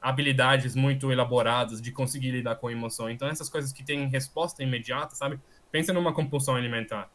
[0.00, 3.10] habilidades muito elaboradas de conseguir lidar com a emoção.
[3.10, 5.40] Então, essas coisas que têm resposta imediata, sabe?
[5.72, 7.10] Pensa numa compulsão alimentar.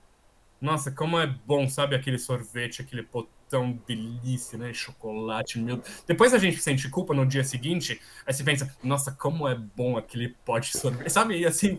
[0.64, 1.94] Nossa, como é bom, sabe?
[1.94, 4.74] Aquele sorvete, aquele potão delícia, né?
[4.74, 5.84] Chocolate, meu.
[6.08, 9.98] Depois a gente sente culpa no dia seguinte, aí você pensa, nossa, como é bom
[9.98, 11.38] aquele pote de sorvete, sabe?
[11.38, 11.78] E assim,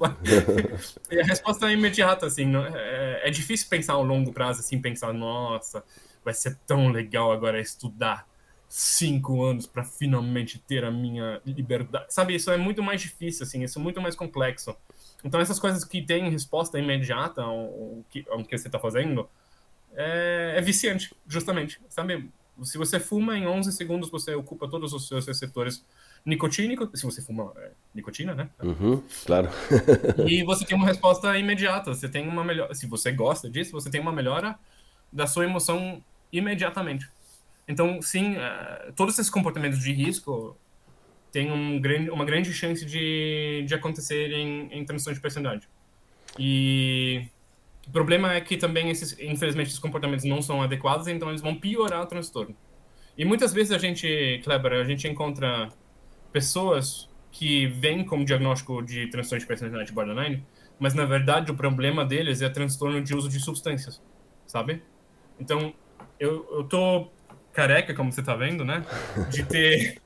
[1.10, 2.52] e a resposta é imediata, assim.
[2.74, 5.82] É, é difícil pensar ao longo prazo, assim, pensar, nossa,
[6.22, 8.28] vai ser tão legal agora estudar
[8.68, 12.12] cinco anos para finalmente ter a minha liberdade.
[12.12, 14.76] Sabe, isso é muito mais difícil, assim, isso é muito mais complexo.
[15.24, 19.28] Então, essas coisas que têm resposta imediata ao, que, ao que você está fazendo
[19.94, 21.80] é, é, viciante, justamente.
[21.88, 22.28] Sabe?
[22.62, 25.84] Se você fuma, em 11 segundos você ocupa todos os seus receptores
[26.24, 26.88] nicotínicos.
[27.00, 28.50] Se você fuma é, nicotina, né?
[28.62, 29.48] Uhum, claro.
[30.28, 31.94] e você tem uma resposta imediata.
[31.94, 32.72] Você tem uma melhor.
[32.74, 34.58] Se você gosta disso, você tem uma melhora
[35.10, 36.02] da sua emoção
[36.32, 37.08] imediatamente.
[37.66, 40.56] Então, sim, uh, todos esses comportamentos de risco
[41.34, 45.68] tem um grande, uma grande chance de, de acontecer em, em transição de personalidade.
[46.38, 47.26] E
[47.88, 51.56] o problema é que também, esses, infelizmente, esses comportamentos não são adequados, então eles vão
[51.56, 52.54] piorar o transtorno.
[53.18, 55.70] E muitas vezes a gente, Kleber, a gente encontra
[56.32, 60.46] pessoas que vêm como diagnóstico de transtorno de personalidade borderline,
[60.78, 64.00] mas na verdade o problema deles é transtorno de uso de substâncias,
[64.46, 64.84] sabe?
[65.40, 65.74] Então,
[66.20, 67.10] eu, eu tô
[67.52, 68.84] careca, como você tá vendo, né?
[69.30, 70.03] De ter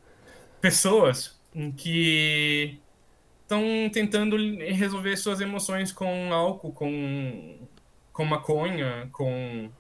[0.61, 1.39] pessoas
[1.77, 2.79] que
[3.43, 7.59] estão tentando resolver suas emoções com álcool, com,
[8.13, 9.71] com maconha, com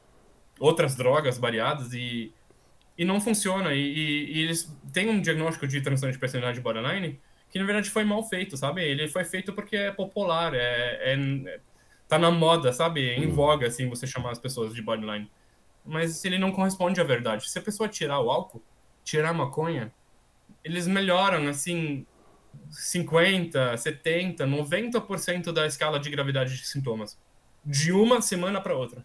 [0.59, 2.33] outras drogas variadas e,
[2.97, 3.75] e não funciona.
[3.75, 7.21] E, e, e eles têm um diagnóstico de transtorno de personalidade borderline
[7.51, 8.83] que na verdade foi mal feito, sabe?
[8.83, 11.61] Ele foi feito porque é popular, é, é
[12.07, 13.09] tá na moda, sabe?
[13.09, 13.33] É em hum.
[13.33, 15.31] voga, assim, você chamar as pessoas de borderline
[15.89, 17.49] mas ele não corresponde à verdade.
[17.49, 18.63] Se a pessoa tirar o álcool,
[19.03, 19.93] tirar a maconha,
[20.69, 22.07] eles melhoram assim
[22.71, 27.19] 50, 70, 90% da escala de gravidade de sintomas
[27.65, 29.05] de uma semana para outra.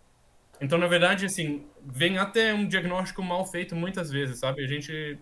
[0.62, 4.64] Então, na verdade, assim, vem até um diagnóstico mal feito muitas vezes, sabe?
[4.64, 5.18] A gente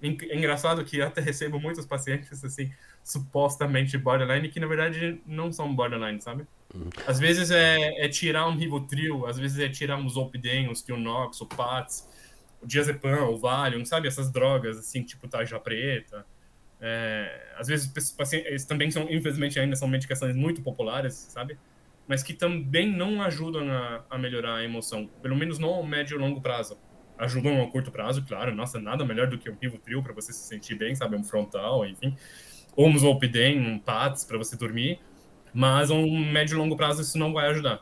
[0.00, 2.70] é engraçado que até recebo muitos pacientes assim
[3.02, 6.46] supostamente borderline que na verdade não são borderline, sabe?
[6.72, 6.90] Uhum.
[7.06, 11.40] Às vezes é, é, tirar um Rivotril, às vezes é tirar um Zolpidem, um Stilnox,
[11.40, 12.06] o Pats,
[12.62, 14.08] o Diazepam, o Valium, sabe?
[14.08, 16.26] Essas drogas assim, tipo tarja preta.
[16.80, 21.58] É, às vezes pacientes também são, infelizmente ainda são medicações muito populares, sabe?
[22.06, 26.18] Mas que também não ajudam a, a melhorar a emoção, pelo menos no médio e
[26.18, 26.78] longo prazo
[27.18, 28.54] ajudam a curto prazo, claro.
[28.54, 31.16] Nossa, nada melhor do que um Rivotril para você se sentir bem, sabe?
[31.16, 32.16] Um frontal, enfim.
[32.76, 35.00] Ou um Zolpidem, um PATS para você dormir.
[35.52, 37.80] Mas a um médio e longo prazo isso não vai ajudar.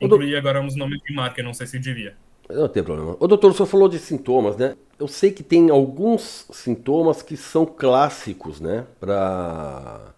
[0.00, 2.16] Incluir agora uns nomes de marca, não sei se devia.
[2.48, 3.16] Não tem problema.
[3.20, 4.76] O doutor, o senhor falou de sintomas, né?
[4.98, 8.86] Eu sei que tem alguns sintomas que são clássicos, né?
[8.98, 10.14] Para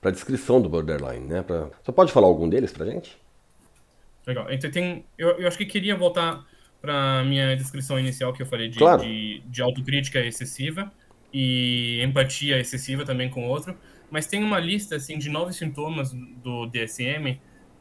[0.00, 1.42] para descrição do borderline, né?
[1.42, 1.70] Pra...
[1.82, 3.18] Você pode falar algum deles pra gente?
[4.26, 4.46] Legal.
[4.50, 6.46] Então tem, eu, eu acho que queria voltar
[6.80, 9.02] para minha descrição inicial que eu falei de, claro.
[9.02, 10.92] de, de autocrítica excessiva
[11.32, 13.76] e empatia excessiva também com o outro,
[14.10, 17.38] mas tem uma lista assim de nove sintomas do DSM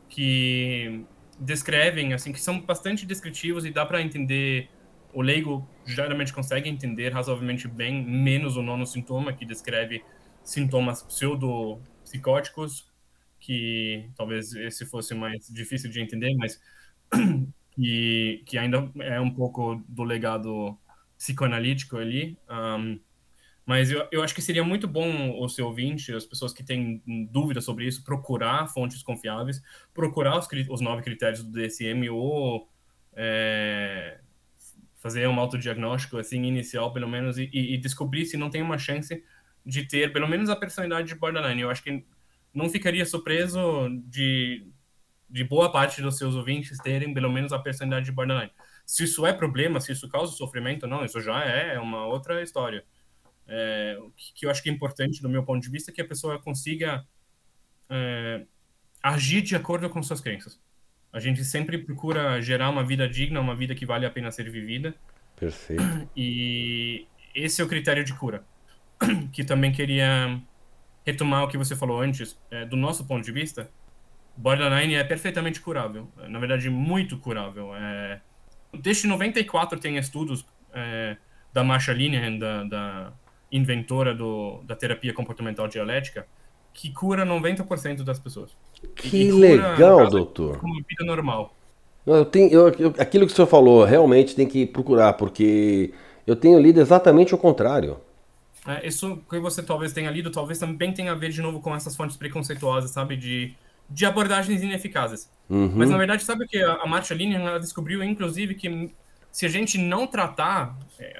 [0.10, 1.06] que
[1.40, 4.70] descrevem assim que são bastante descritivos e dá para entender
[5.14, 10.04] o leigo geralmente consegue entender razoavelmente bem menos o nono sintoma que descreve
[10.44, 12.88] sintomas pseudo psicóticos
[13.40, 16.60] que talvez esse fosse mais difícil de entender, mas
[17.72, 20.78] que, que ainda é um pouco do legado
[21.18, 22.38] psicoanalítico ali.
[22.50, 23.00] Um,
[23.68, 27.04] mas eu, eu acho que seria muito bom o seu ouvinte, as pessoas que têm
[27.30, 29.62] dúvidas sobre isso, procurar fontes confiáveis,
[29.94, 32.70] procurar os, os nove critérios do DSM ou
[33.14, 34.22] é,
[34.96, 39.22] fazer um autodiagnóstico assim, inicial, pelo menos, e, e, descobrir se não tem uma chance
[39.66, 41.62] de ter, pelo menos, a personalidade de borderline.
[41.62, 42.06] Eu acho que
[42.54, 44.66] não ficaria surpreso de
[45.30, 48.52] de boa parte dos seus ouvintes terem pelo menos a personalidade de borderline.
[48.86, 52.86] Se isso é problema, se isso causa sofrimento, não, isso já é uma outra história.
[53.48, 53.98] É,
[54.36, 56.40] que, eu acho que é importante, do meu ponto de vista, é que a pessoa
[56.40, 57.06] consiga
[57.90, 58.46] é,
[59.02, 60.60] agir de acordo com suas crenças.
[61.12, 64.50] A gente sempre procura gerar uma vida digna, uma vida que vale a pena ser
[64.50, 64.94] vivida.
[65.36, 65.84] Perfeito.
[66.16, 68.44] E esse é o critério de cura.
[69.32, 70.42] Que também queria
[71.06, 73.72] retomar o que você falou antes, é, do nosso ponto de vista,
[74.38, 76.12] Borderline é perfeitamente curável.
[76.28, 77.76] Na verdade, muito curável.
[77.76, 78.22] É...
[78.74, 81.18] Desde 94 tem estudos é,
[81.52, 83.14] da Marsha Linehan, da, da
[83.52, 86.26] inventora do, da terapia comportamental dialética,
[86.74, 88.52] que cura 90% das pessoas.
[88.96, 90.60] Que legal, doutor.
[90.60, 91.54] Com uma vida normal.
[92.06, 95.94] Eu tenho, eu, eu, aquilo que o senhor falou, realmente tem que procurar, porque
[96.26, 98.00] eu tenho lido exatamente o contrário.
[98.66, 101.76] É, isso que você talvez tenha lido, talvez também tenha a ver de novo com
[101.76, 103.18] essas fontes preconceituosas, sabe?
[103.18, 103.56] De
[103.90, 105.30] de abordagens ineficazes.
[105.50, 105.72] Uhum.
[105.76, 108.92] Mas na verdade, sabe o que a Marcia Linehan descobriu, inclusive, que
[109.32, 111.18] se a gente não tratar é,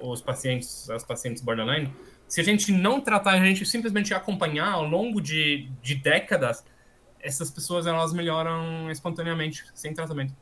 [0.00, 1.92] os pacientes, as pacientes borderline,
[2.26, 6.64] se a gente não tratar, a gente simplesmente acompanhar ao longo de, de décadas,
[7.20, 10.34] essas pessoas elas melhoram espontaneamente, sem tratamento.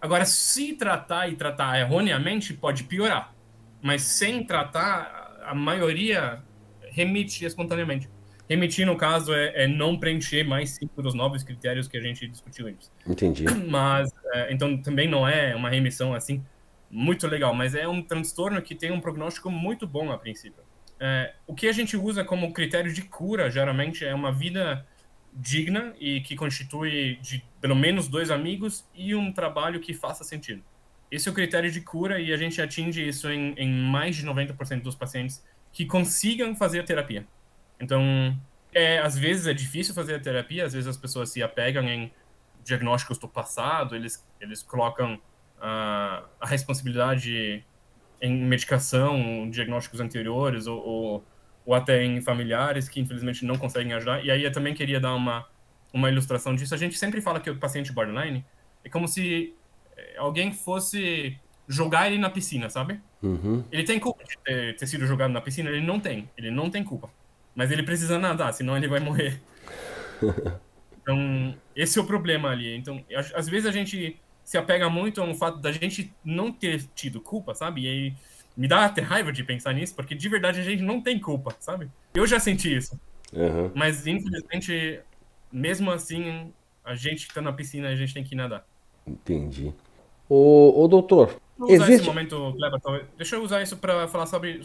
[0.00, 3.34] Agora, se tratar e tratar erroneamente, pode piorar.
[3.80, 6.42] Mas sem tratar, a maioria
[6.90, 8.08] remite espontaneamente.
[8.48, 12.26] Remitir, no caso, é, é, não preencher mais cinco dos nove critérios que a gente
[12.26, 12.90] discutiu antes.
[13.06, 13.44] Entendi.
[13.68, 16.42] Mas, é, então, também não é uma remissão, assim,
[16.90, 20.62] muito legal, mas é um transtorno que tem um prognóstico muito bom a princípio.
[21.00, 24.86] É, o que a gente usa como critério de cura, geralmente, é uma vida
[25.32, 30.62] digna e que constitui de pelo menos dois amigos e um trabalho que faça sentido.
[31.10, 34.26] Esse é o critério de cura e a gente atinge isso em, em mais de
[34.26, 37.26] 90% dos pacientes que consigam fazer a terapia.
[37.80, 38.36] Então,
[38.74, 42.12] é, às vezes é difícil fazer a terapia, às vezes as pessoas se apegam em
[42.64, 45.18] diagnósticos do passado, eles, eles colocam
[45.58, 47.64] uh, a responsabilidade
[48.20, 51.24] em medicação, diagnósticos anteriores, ou, ou,
[51.64, 54.24] ou, até em familiares que infelizmente não conseguem ajudar.
[54.24, 55.46] E aí eu também queria dar uma,
[55.92, 56.74] uma ilustração disso.
[56.74, 58.44] A gente sempre fala que o paciente borderline
[58.84, 59.54] é como se
[59.96, 61.38] eh, alguém fosse
[61.68, 63.00] jogar ele na piscina, sabe?
[63.22, 63.62] Uhum.
[63.70, 65.70] Ele tem culpa de ter, ter sido jogado na piscina?
[65.70, 66.28] Ele não tem.
[66.36, 67.10] Ele não tem culpa.
[67.54, 69.40] Mas ele precisa nadar, senão ele vai morrer.
[71.00, 72.76] Então, esse é o problema ali.
[72.76, 73.02] Então,
[73.34, 77.54] às vezes a gente se apega muito ao fato da gente não ter tido culpa,
[77.54, 77.82] sabe?
[77.82, 78.14] E aí
[78.56, 81.54] me dá até raiva de pensar nisso, porque de verdade a gente não tem culpa,
[81.60, 81.90] sabe?
[82.14, 82.98] Eu já senti isso.
[83.30, 83.70] Uhum.
[83.74, 85.00] Mas, infelizmente,
[85.52, 86.50] mesmo assim,
[86.82, 88.66] a gente que tá na piscina, a gente tem que nadar.
[89.06, 89.74] Entendi.
[90.26, 91.94] Ô, ô doutor, Vou usar existe...
[91.96, 94.62] esse momento, Kleber, deixa eu usar isso para falar sobre,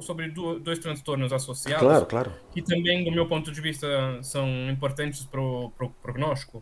[0.00, 1.86] sobre dois transtornos associados.
[1.86, 2.32] Claro, claro.
[2.52, 3.86] Que também, do meu ponto de vista,
[4.20, 6.60] são importantes para o pro prognóstico.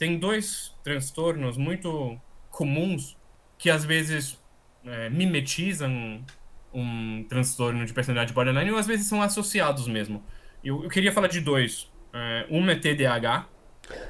[0.00, 3.18] Tem dois transtornos muito comuns
[3.58, 4.42] que às vezes
[4.82, 6.24] é, mimetizam
[6.72, 10.24] um transtorno de personalidade borderline ou às vezes são associados mesmo.
[10.64, 11.92] Eu, eu queria falar de dois.
[12.14, 13.46] É, um é TDAH.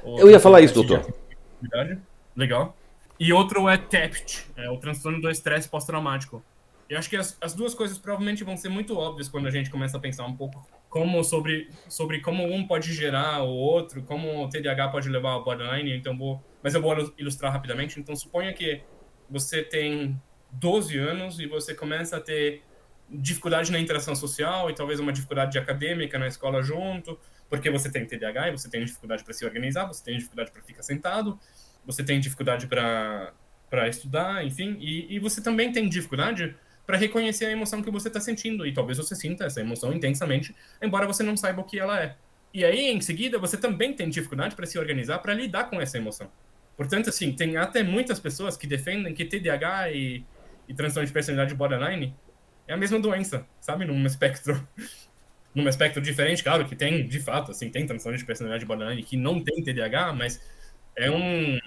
[0.05, 1.13] Eu ia falar isso, doutor.
[2.37, 2.77] Legal.
[3.19, 6.41] E outro é TEPT, é o transtorno do estresse pós-traumático.
[6.89, 9.69] Eu acho que as, as duas coisas provavelmente vão ser muito óbvias quando a gente
[9.69, 14.43] começa a pensar um pouco como sobre, sobre como um pode gerar o outro, como
[14.43, 17.97] o TDAH pode levar ao borderline, então vou, mas eu vou ilustrar rapidamente.
[17.97, 18.81] Então suponha que
[19.29, 20.21] você tem
[20.51, 22.61] 12 anos e você começa a ter
[23.09, 27.17] dificuldade na interação social e talvez uma dificuldade acadêmica na escola junto,
[27.49, 30.61] porque você tem TDAH e você tem dificuldade para se organizar, você tem dificuldade para
[30.61, 31.39] ficar sentado,
[31.85, 36.53] você tem dificuldade para estudar, enfim, e, e você também tem dificuldade
[36.91, 40.53] para reconhecer a emoção que você está sentindo e talvez você sinta essa emoção intensamente,
[40.81, 42.17] embora você não saiba o que ela é.
[42.53, 45.97] E aí, em seguida, você também tem dificuldade para se organizar para lidar com essa
[45.97, 46.29] emoção.
[46.75, 50.25] Portanto, assim, tem até muitas pessoas que defendem que TDAH e,
[50.67, 52.13] e transtorno de personalidade borderline
[52.67, 53.85] é a mesma doença, sabe?
[53.85, 54.67] Num espectro
[55.55, 59.15] num espectro diferente, claro que tem, de fato, assim, tem transtorno de personalidade borderline que
[59.15, 60.41] não tem TDAH, mas
[60.97, 61.57] é um,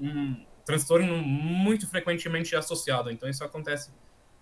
[0.00, 3.10] um transtorno muito frequentemente associado.
[3.10, 3.90] Então isso acontece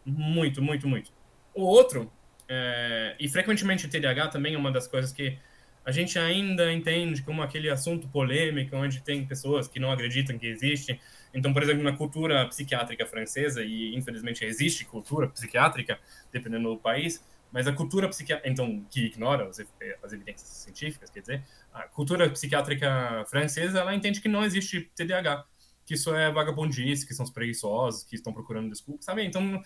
[0.05, 1.13] muito, muito, muito.
[1.55, 2.11] O outro,
[2.49, 5.39] é, e frequentemente o TDAH também é uma das coisas que
[5.85, 10.47] a gente ainda entende como aquele assunto polêmico, onde tem pessoas que não acreditam que
[10.47, 11.01] existe.
[11.35, 15.99] Então, por exemplo, na cultura psiquiátrica francesa, e infelizmente existe cultura psiquiátrica,
[16.31, 19.61] dependendo do país, mas a cultura psiquiátrica, então, que ignora as,
[20.03, 21.43] as evidências científicas, quer dizer,
[21.73, 25.45] a cultura psiquiátrica francesa, ela entende que não existe TDAH,
[25.85, 29.25] que isso é vagabundice, que são os preguiçosos, que estão procurando desculpas, sabe?
[29.25, 29.61] Então,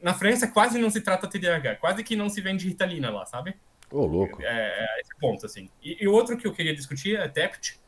[0.00, 3.54] na França quase não se trata TDAH, quase que não se vende Ritalina lá, sabe?
[3.90, 4.42] Ô, oh, louco.
[4.42, 5.68] É, é, esse ponto, assim.
[5.82, 7.78] E, e outro que eu queria discutir é TEPT,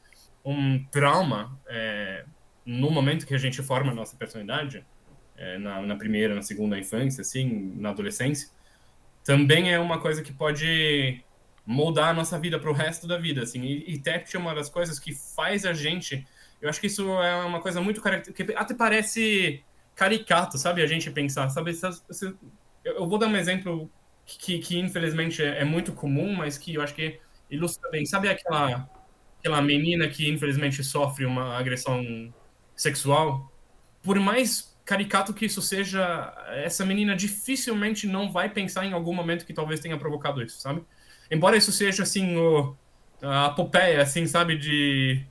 [0.44, 2.24] um trauma é,
[2.64, 4.84] no momento que a gente forma a nossa personalidade,
[5.36, 8.50] é, na, na, primeira, na segunda infância, assim, na adolescência,
[9.24, 11.24] também é uma coisa que pode
[11.66, 13.62] moldar a nossa vida para o resto da vida, assim.
[13.62, 16.26] E, e TEPT é uma das coisas que faz a gente...
[16.60, 19.62] Eu acho que isso é uma coisa muito característica, que até parece
[19.94, 20.82] caricato, sabe?
[20.82, 21.72] A gente pensar, sabe?
[22.84, 23.90] Eu vou dar um exemplo
[24.26, 27.20] que, que infelizmente é, é, muito comum, mas que eu acho que
[27.50, 28.04] ilustra bem.
[28.04, 28.88] Sabe aquela,
[29.38, 32.32] aquela menina que infelizmente sofre uma agressão
[32.74, 33.52] sexual?
[34.02, 39.46] Por mais caricato que isso seja, essa menina dificilmente não vai pensar em algum momento
[39.46, 40.84] que talvez tenha provocado isso, sabe?
[41.30, 42.76] Embora isso seja, assim, o,
[43.22, 45.24] a apopeia, assim, sabe, de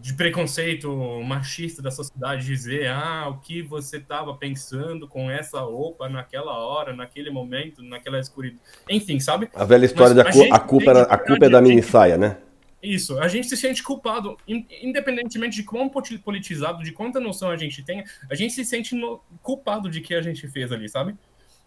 [0.00, 0.88] de preconceito
[1.24, 6.94] machista da sociedade dizer ah o que você estava pensando com essa roupa naquela hora
[6.94, 8.60] naquele momento naquela escuridão.
[8.88, 9.48] Enfim sabe?
[9.54, 12.36] A velha história Mas da a culpa era, a culpa é da mini saia né?
[12.80, 17.82] Isso a gente se sente culpado independentemente de quão politizado de quanta noção a gente
[17.82, 21.16] tenha a gente se sente no, culpado de que a gente fez ali sabe?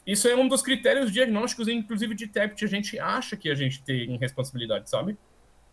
[0.06, 3.84] Isso é um dos critérios diagnósticos inclusive de TEPT a gente acha que a gente
[3.84, 5.18] tem responsabilidade sabe?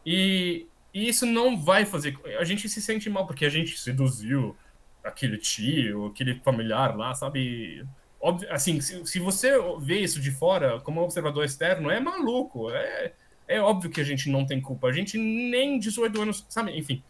[0.05, 2.16] E e isso não vai fazer.
[2.38, 4.57] A gente se sente mal porque a gente seduziu
[5.03, 7.84] aquele tio, aquele familiar lá, sabe?
[8.20, 12.70] Óbvio, assim, se, se você vê isso de fora, como observador externo, é maluco.
[12.70, 13.12] É,
[13.49, 14.86] é óbvio que a gente não tem culpa.
[14.86, 16.78] A gente nem 18 anos, sabe?
[16.78, 17.03] Enfim,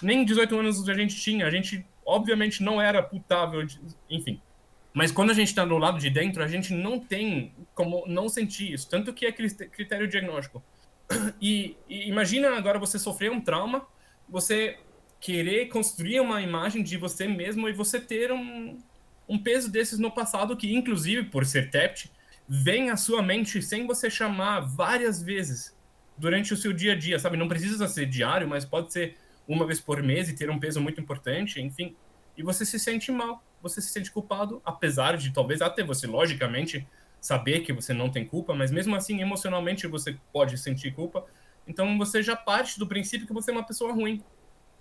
[0.00, 1.44] nem 18 anos a gente tinha.
[1.44, 3.66] A gente, obviamente, não era putável,
[4.08, 4.40] enfim.
[4.94, 8.28] Mas quando a gente está do lado de dentro, a gente não tem como não
[8.28, 8.88] sentir isso.
[8.88, 10.62] Tanto que é critério diagnóstico.
[11.40, 13.86] E, e, imagina agora você sofrer um trauma,
[14.28, 14.78] você
[15.20, 18.78] querer construir uma imagem de você mesmo e você ter um,
[19.28, 22.10] um peso desses no passado que, inclusive, por ser TEPT,
[22.48, 25.76] vem à sua mente sem você chamar várias vezes
[26.16, 27.36] durante o seu dia a dia, sabe?
[27.36, 30.80] Não precisa ser diário, mas pode ser uma vez por mês e ter um peso
[30.80, 31.96] muito importante, enfim.
[32.36, 36.86] E você se sente mal, você se sente culpado, apesar de talvez até você, logicamente,
[37.22, 41.24] saber que você não tem culpa, mas mesmo assim, emocionalmente, você pode sentir culpa.
[41.68, 44.20] Então, você já parte do princípio que você é uma pessoa ruim.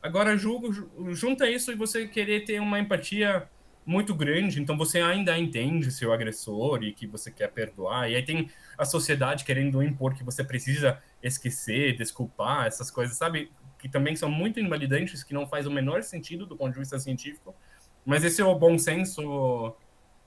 [0.01, 0.73] Agora, julgo,
[1.13, 3.47] junta isso e você querer ter uma empatia
[3.85, 8.09] muito grande, então você ainda entende seu agressor e que você quer perdoar.
[8.09, 13.51] E aí tem a sociedade querendo impor que você precisa esquecer, desculpar, essas coisas, sabe?
[13.77, 16.97] Que também são muito invalidantes, que não faz o menor sentido do ponto de vista
[16.97, 17.55] científico.
[18.03, 19.75] Mas esse é o bom senso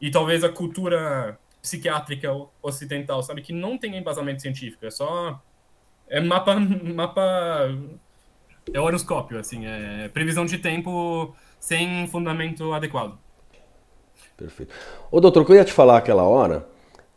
[0.01, 2.31] e talvez a cultura psiquiátrica
[2.63, 3.41] ocidental, sabe?
[3.41, 5.43] Que não tem embasamento científico, é só.
[6.07, 6.55] É mapa.
[6.95, 7.75] mapa
[8.73, 13.19] é horoscópio, assim, é previsão de tempo sem fundamento adequado.
[14.37, 14.75] Perfeito.
[15.11, 16.67] Ô, doutor, o que eu ia te falar aquela hora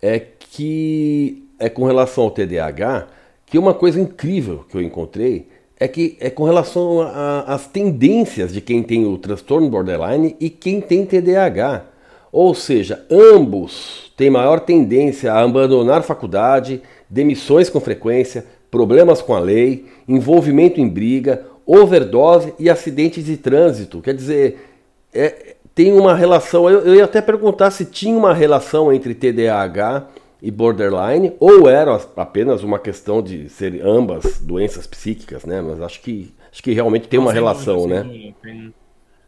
[0.01, 3.07] é que é com relação ao TDAH
[3.45, 7.01] que uma coisa incrível que eu encontrei é que é com relação
[7.45, 11.96] às tendências de quem tem o transtorno borderline e quem tem TDAH.
[12.31, 19.39] Ou seja, ambos têm maior tendência a abandonar faculdade, demissões com frequência, problemas com a
[19.39, 24.01] lei, envolvimento em briga, overdose e acidentes de trânsito.
[24.01, 24.67] Quer dizer,
[25.13, 26.69] é, tem uma relação.
[26.69, 30.07] Eu, eu ia até perguntar se tinha uma relação entre TDAH
[30.41, 35.61] e borderline, ou era apenas uma questão de ser ambas doenças psíquicas, né?
[35.61, 38.33] Mas acho que, acho que realmente tem uma relação, né?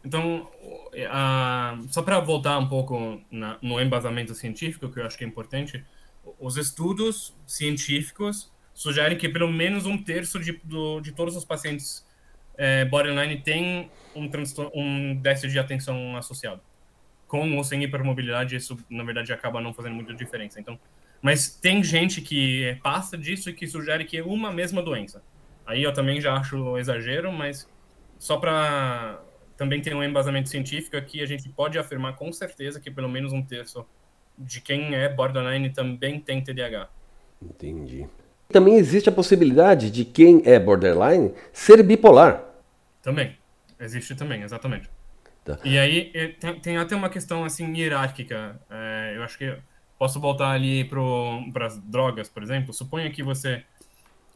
[0.04, 0.46] Então,
[0.92, 5.26] uh, só para voltar um pouco na, no embasamento científico, que eu acho que é
[5.26, 5.84] importante,
[6.38, 12.06] os estudos científicos sugerem que pelo menos um terço de, do, de todos os pacientes
[12.56, 14.30] é, borderline tem um,
[14.74, 16.60] um déficit de atenção associado.
[17.26, 20.60] Com ou sem hipermobilidade, isso na verdade acaba não fazendo muita diferença.
[20.60, 20.78] Então,
[21.22, 25.22] mas tem gente que passa disso e que sugere que é uma mesma doença.
[25.66, 27.68] Aí eu também já acho exagero, mas
[28.18, 29.22] só para
[29.60, 33.30] também ter um embasamento científico aqui, a gente pode afirmar com certeza que pelo menos
[33.30, 33.84] um terço
[34.38, 36.88] de quem é borderline também tem TDAH.
[37.42, 38.08] Entendi.
[38.48, 42.42] Também existe a possibilidade de quem é borderline ser bipolar.
[43.02, 43.36] Também.
[43.78, 44.88] Existe também, exatamente.
[45.44, 45.58] Tá.
[45.62, 48.58] E aí é, tem, tem, até uma questão assim hierárquica.
[48.70, 49.54] É, eu acho que
[50.00, 50.82] Posso voltar ali
[51.52, 52.72] para as drogas, por exemplo.
[52.72, 53.62] Suponha que você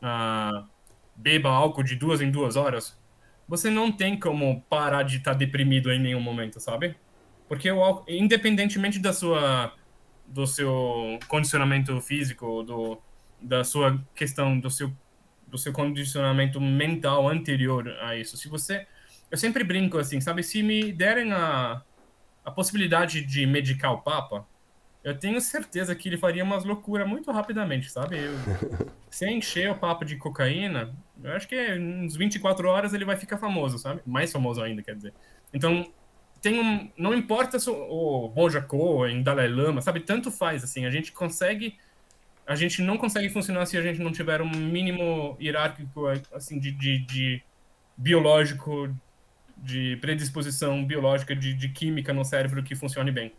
[0.02, 0.66] ah,
[1.16, 2.94] beba álcool de duas em duas horas.
[3.48, 6.96] Você não tem como parar de estar tá deprimido em nenhum momento, sabe?
[7.48, 9.72] Porque o álcool, independentemente da sua,
[10.26, 12.98] do seu condicionamento físico, do,
[13.40, 14.90] da sua questão, do seu,
[15.46, 18.86] do seu condicionamento mental anterior a isso, se você
[19.30, 20.44] eu sempre brinco assim, sabe?
[20.44, 21.82] Se me derem a,
[22.44, 24.46] a possibilidade de medicar o Papa,
[25.04, 28.16] eu tenho certeza que ele faria umas loucuras muito rapidamente, sabe?
[28.18, 28.32] Eu,
[29.10, 30.92] se encher o papo de cocaína,
[31.22, 34.00] eu acho que uns 24 horas ele vai ficar famoso, sabe?
[34.06, 35.12] Mais famoso ainda, quer dizer.
[35.52, 35.86] Então,
[36.40, 40.00] tem um, não importa se o Roja Cohen, Dalai Lama, sabe?
[40.00, 41.76] Tanto faz, assim, a gente consegue
[42.46, 46.72] a gente não consegue funcionar se a gente não tiver um mínimo hierárquico, assim, de,
[46.72, 47.42] de, de
[47.96, 48.94] biológico,
[49.56, 53.32] de predisposição biológica, de, de química no cérebro que funcione bem.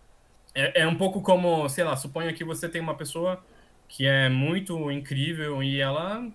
[0.56, 3.44] É, é um pouco como, sei lá, suponha que você tem uma pessoa
[3.88, 6.28] que é muito incrível e ela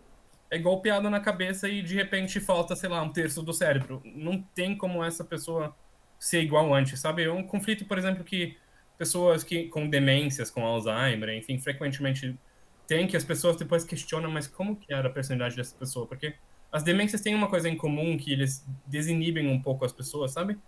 [0.51, 4.03] é golpeada na cabeça e de repente falta, sei lá, um terço do cérebro.
[4.05, 5.75] Não tem como essa pessoa
[6.19, 7.25] ser igual antes, sabe?
[7.25, 8.57] É um conflito, por exemplo, que
[8.99, 12.39] pessoas que com demências, com Alzheimer, enfim, frequentemente
[12.87, 16.07] tem que as pessoas depois questionam, mas como que era a personalidade dessa pessoa?
[16.07, 16.35] Porque
[16.71, 20.59] as demências têm uma coisa em comum que eles desinibem um pouco as pessoas, sabe?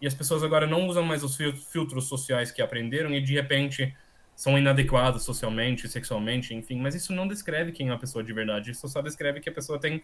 [0.00, 1.36] E as pessoas agora não usam mais os
[1.70, 3.94] filtros sociais que aprenderam e de repente
[4.34, 8.70] são inadequadas socialmente, sexualmente, enfim, mas isso não descreve quem é a pessoa de verdade,
[8.70, 10.02] isso só descreve que a pessoa tem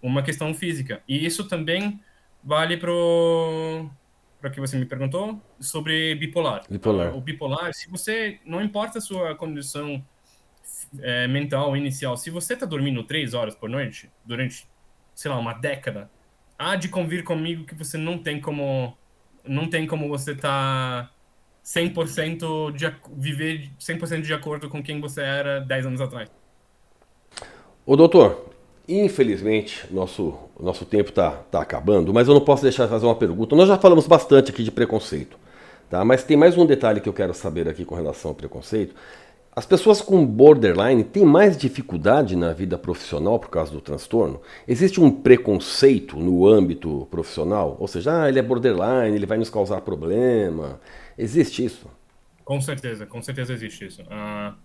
[0.00, 1.02] uma questão física.
[1.06, 2.00] E isso também
[2.42, 3.90] vale pro
[4.40, 6.62] para que você me perguntou sobre bipolar.
[6.68, 7.16] Bipolar.
[7.16, 10.04] O bipolar, se você não importa a sua condição
[11.00, 14.68] é, mental inicial, se você está dormindo três horas por noite durante,
[15.14, 16.10] sei lá, uma década,
[16.58, 18.94] há de convir comigo que você não tem como
[19.46, 21.10] não tem como você estar tá
[21.64, 26.30] 100% de viver 100% de acordo com quem você era 10 anos atrás.
[27.86, 28.50] Ô doutor,
[28.88, 33.14] infelizmente nosso nosso tempo está tá acabando, mas eu não posso deixar de fazer uma
[33.14, 33.56] pergunta.
[33.56, 35.36] Nós já falamos bastante aqui de preconceito,
[35.90, 36.04] tá?
[36.04, 38.94] Mas tem mais um detalhe que eu quero saber aqui com relação ao preconceito.
[39.56, 44.42] As pessoas com borderline têm mais dificuldade na vida profissional por causa do transtorno?
[44.66, 47.76] Existe um preconceito no âmbito profissional?
[47.78, 50.80] Ou seja, ah, ele é borderline, ele vai nos causar problema.
[51.16, 51.88] Existe isso?
[52.44, 54.02] Com certeza, com certeza existe isso.
[54.02, 54.56] Uh,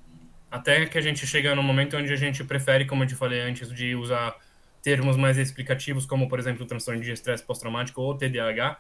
[0.50, 3.42] até que a gente chega no momento onde a gente prefere, como eu te falei
[3.42, 4.36] antes, de usar
[4.82, 8.80] termos mais explicativos, como, por exemplo, o transtorno de estresse pós-traumático ou TDAH,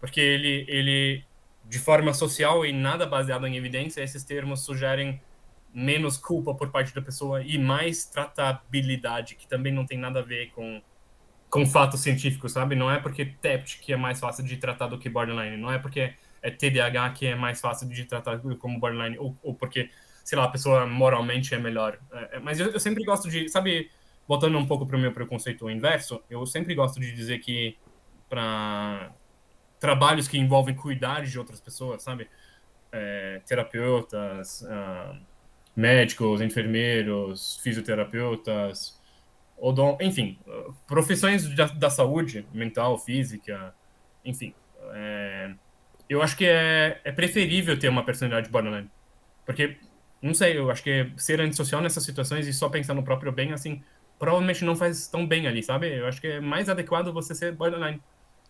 [0.00, 1.22] porque ele, ele,
[1.68, 5.20] de forma social e nada baseado em evidência, esses termos sugerem
[5.72, 10.22] menos culpa por parte da pessoa e mais tratabilidade, que também não tem nada a
[10.22, 10.82] ver com,
[11.48, 12.74] com fatos científicos, sabe?
[12.74, 15.78] Não é porque TEPT que é mais fácil de tratar do que borderline, não é
[15.78, 19.90] porque é TDAH que é mais fácil de tratar como borderline, ou, ou porque,
[20.24, 21.98] sei lá, a pessoa moralmente é melhor.
[22.12, 23.90] É, é mas eu, eu, sempre gosto de, sabe,
[24.26, 27.76] voltando um pouco para o meu preconceito inverso, eu sempre gosto de dizer que
[28.28, 29.12] para
[29.78, 32.28] trabalhos que envolvem cuidar de outras pessoas, sabe?
[32.92, 35.29] É, terapeutas, uh,
[35.80, 39.00] médicos, enfermeiros, fisioterapeutas,
[39.56, 40.38] odon, enfim,
[40.86, 43.74] profissões da, da saúde mental, física,
[44.24, 44.54] enfim.
[44.92, 45.52] É,
[46.08, 48.90] eu acho que é, é preferível ter uma personalidade borderline.
[49.44, 49.76] Porque,
[50.20, 53.52] não sei, eu acho que ser antissocial nessas situações e só pensar no próprio bem,
[53.52, 53.82] assim,
[54.18, 55.98] provavelmente não faz tão bem ali, sabe?
[55.98, 58.00] Eu acho que é mais adequado você ser borderline.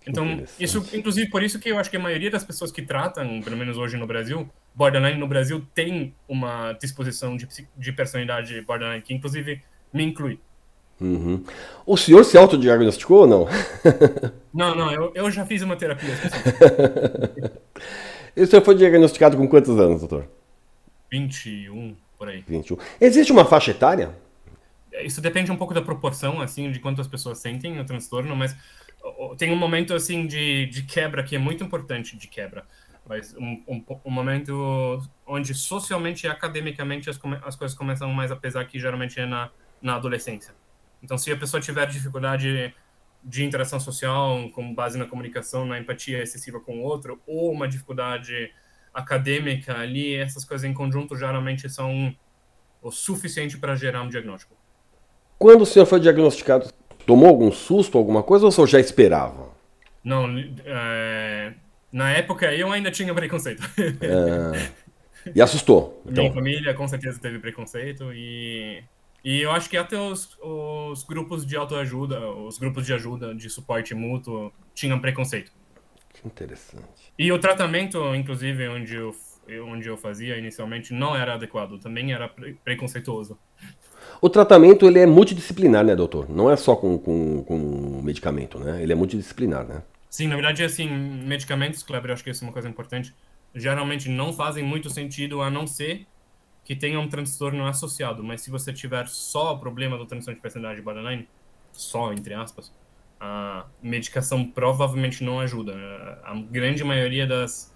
[0.06, 3.40] Então, isso, inclusive por isso que eu acho que a maioria das pessoas que tratam,
[3.42, 9.02] pelo menos hoje no Brasil, borderline no Brasil tem uma disposição de, de personalidade borderline,
[9.02, 9.62] que inclusive
[9.92, 10.38] me inclui.
[11.00, 11.42] Uhum.
[11.86, 13.48] O senhor se autodiagnosticou ou não?
[14.52, 16.10] Não, não, eu, eu já fiz uma terapia.
[18.36, 20.26] e o senhor foi diagnosticado com quantos anos, doutor?
[21.08, 22.42] 21, por aí.
[22.48, 22.76] 21.
[23.00, 24.12] Existe uma faixa etária?
[25.04, 28.56] Isso depende um pouco da proporção, assim, de quantas pessoas sentem o transtorno, mas
[29.38, 32.66] tem um momento, assim, de, de quebra que é muito importante de quebra.
[33.10, 38.36] Mas um, um, um momento onde socialmente e academicamente as, as coisas começam mais a
[38.36, 39.50] pesar, que geralmente é na,
[39.82, 40.54] na adolescência.
[41.02, 42.72] Então, se a pessoa tiver dificuldade
[43.24, 47.66] de interação social com base na comunicação, na empatia excessiva com o outro, ou uma
[47.66, 48.52] dificuldade
[48.94, 52.14] acadêmica ali, essas coisas em conjunto geralmente são
[52.80, 54.54] o suficiente para gerar um diagnóstico.
[55.36, 56.72] Quando o senhor foi diagnosticado,
[57.04, 59.48] tomou algum susto, alguma coisa, ou o senhor já esperava?
[60.04, 60.26] Não,
[60.64, 61.54] é...
[61.92, 63.62] na época eu ainda tinha preconceito.
[64.00, 64.70] É...
[65.34, 66.02] E assustou?
[66.06, 66.24] Então.
[66.24, 68.82] Minha família com certeza teve preconceito e
[69.24, 73.50] e eu acho que até os, os grupos de autoajuda, os grupos de ajuda, de
[73.50, 75.52] suporte mútuo, tinham preconceito.
[76.14, 77.12] Que interessante.
[77.18, 79.14] E o tratamento, inclusive, onde eu,
[79.66, 83.38] onde eu fazia inicialmente, não era adequado, também era pre preconceituoso.
[84.22, 86.28] O tratamento ele é multidisciplinar, né, doutor?
[86.28, 88.82] Não é só com, com, com medicamento, né?
[88.82, 89.82] Ele é multidisciplinar, né?
[90.10, 93.14] Sim, na verdade, assim, medicamentos, Kleber, acho que isso é uma coisa importante,
[93.54, 96.06] geralmente não fazem muito sentido a não ser
[96.64, 100.42] que tenha um transtorno associado, mas se você tiver só o problema do transtorno de
[100.42, 101.28] personalidade borderline,
[101.72, 102.72] só entre aspas,
[103.20, 105.74] a medicação provavelmente não ajuda.
[106.24, 107.72] A grande maioria das,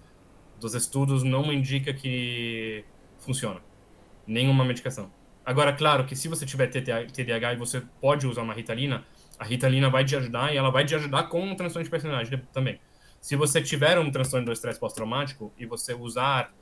[0.59, 2.83] dos estudos não indica que
[3.19, 3.61] funciona
[4.27, 5.11] nenhuma medicação.
[5.45, 9.05] Agora, claro que se você tiver TDAH e você pode usar uma Ritalina,
[9.39, 12.47] a Ritalina vai te ajudar e ela vai te ajudar com um transtorno de personalidade
[12.53, 12.79] também.
[13.19, 16.53] Se você tiver um transtorno do estresse pós-traumático e você usar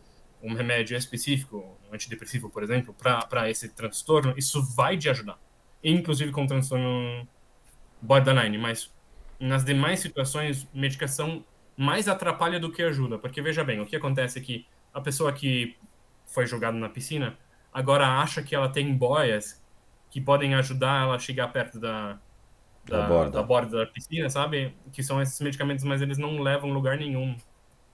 [0.41, 5.37] um remédio específico, um antidepressivo, por exemplo, para esse transtorno, isso vai te ajudar.
[5.83, 7.27] Inclusive com transtorno
[8.01, 8.93] borderline, mas
[9.39, 11.43] nas demais situações, medicação
[11.75, 13.17] mais atrapalha do que ajuda.
[13.17, 15.75] Porque veja bem, o que acontece é que a pessoa que
[16.25, 17.37] foi jogada na piscina
[17.73, 19.61] agora acha que ela tem boias
[20.09, 22.19] que podem ajudar ela a chegar perto da,
[22.85, 23.31] da, da, borda.
[23.31, 24.73] da borda da piscina, sabe?
[24.91, 27.35] Que são esses medicamentos, mas eles não levam lugar nenhum,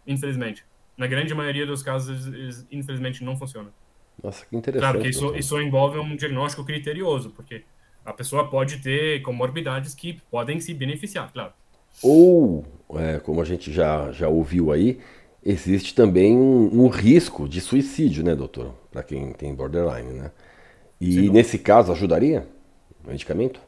[0.06, 0.64] infelizmente
[1.00, 2.28] na grande maioria dos casos,
[2.70, 3.70] infelizmente, não funciona.
[4.22, 4.92] Nossa, que interessante.
[4.92, 7.64] Claro que isso, isso envolve um diagnóstico criterioso, porque
[8.04, 11.54] a pessoa pode ter comorbidades que podem se beneficiar, claro.
[12.04, 12.66] Ou,
[12.96, 15.00] é, como a gente já, já ouviu aí,
[15.42, 18.76] existe também um, um risco de suicídio, né, doutor?
[18.92, 20.32] Para quem tem borderline, né?
[21.00, 22.46] E Sim, nesse caso, ajudaria
[23.06, 23.62] o medicamento?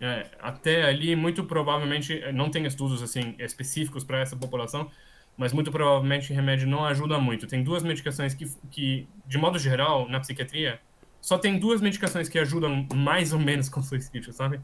[0.00, 4.90] É, até ali, muito provavelmente, não tem estudos assim específicos para essa população,
[5.36, 7.46] mas muito provavelmente remédio não ajuda muito.
[7.46, 10.80] Tem duas medicações que, que, de modo geral, na psiquiatria,
[11.20, 14.60] só tem duas medicações que ajudam mais ou menos com suicídio, sabe?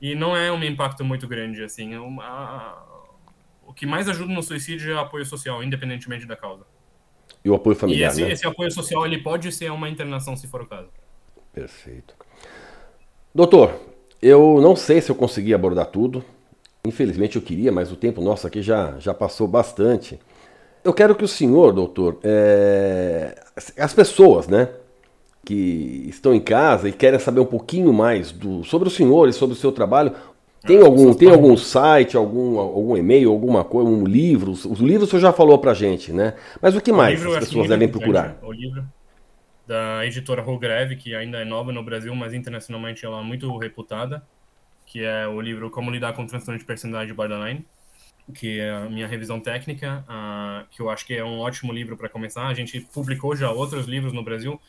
[0.00, 1.92] E não é um impacto muito grande, assim.
[1.94, 2.82] É uma,
[3.62, 6.66] o que mais ajuda no suicídio é o apoio social, independentemente da causa.
[7.44, 8.32] E o apoio familiar, e esse, né?
[8.32, 10.88] esse apoio social, ele pode ser uma internação, se for o caso.
[11.52, 12.14] Perfeito.
[13.34, 13.91] Doutor,
[14.22, 16.24] eu não sei se eu consegui abordar tudo,
[16.84, 20.18] Infelizmente eu queria, mas o tempo nosso aqui já, já passou bastante.
[20.82, 23.40] Eu quero que o senhor, doutor, é...
[23.78, 24.68] as pessoas, né,
[25.44, 29.32] que estão em casa e querem saber um pouquinho mais do, sobre o senhor e
[29.32, 30.12] sobre o seu trabalho,
[30.66, 34.50] tem ah, algum, tem algum site, algum, algum e-mail, alguma coisa, um livro?
[34.50, 36.34] Os livros o senhor já falou pra gente, né?
[36.60, 38.38] Mas o que mais as pessoas devem procurar?
[38.42, 38.84] O livro
[39.66, 44.22] da editora Rogreve, que ainda é nova no Brasil, mas internacionalmente ela é muito reputada
[44.86, 47.66] que é o livro Como Lidar com Transtorno de Personalidade Borderline,
[48.34, 51.96] que é a minha revisão técnica, uh, que eu acho que é um ótimo livro
[51.96, 52.46] para começar.
[52.46, 54.60] A gente publicou já outros livros no Brasil,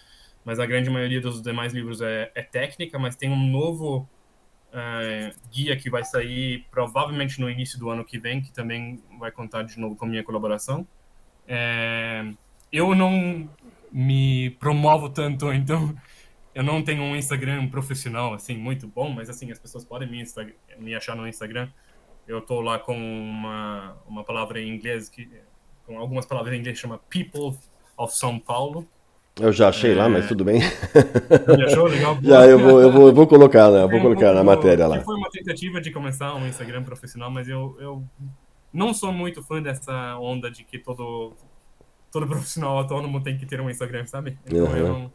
[0.43, 4.07] mas a grande maioria dos demais livros é, é técnica, mas tem um novo
[4.69, 9.31] uh, guia que vai sair provavelmente no início do ano que vem, que também vai
[9.31, 10.87] contar de novo com minha colaboração.
[11.45, 12.25] É,
[12.71, 13.49] eu não
[13.93, 15.95] me promovo tanto, então
[16.55, 20.23] eu não tenho um Instagram profissional, assim, muito bom, mas, assim, as pessoas podem me,
[20.79, 21.69] me achar no Instagram.
[22.27, 25.29] Eu tô lá com uma, uma palavra em inglês, que,
[25.85, 27.57] com algumas palavras em inglês, chama People
[27.97, 28.87] of São Paulo.
[29.39, 29.95] Eu já achei é...
[29.95, 30.61] lá, mas tudo bem.
[30.61, 31.87] Já achou?
[31.87, 32.17] Legal.
[32.21, 33.81] já, eu vou, eu vou, eu vou colocar, né?
[33.81, 35.01] Eu vou colocar um, na matéria lá.
[35.01, 38.03] Foi uma tentativa de começar um Instagram profissional, mas eu, eu
[38.71, 41.33] não sou muito fã dessa onda de que todo,
[42.13, 44.37] todo profissional autônomo tem que ter um Instagram, sabe?
[44.45, 44.77] Então uhum.
[44.77, 45.13] eu não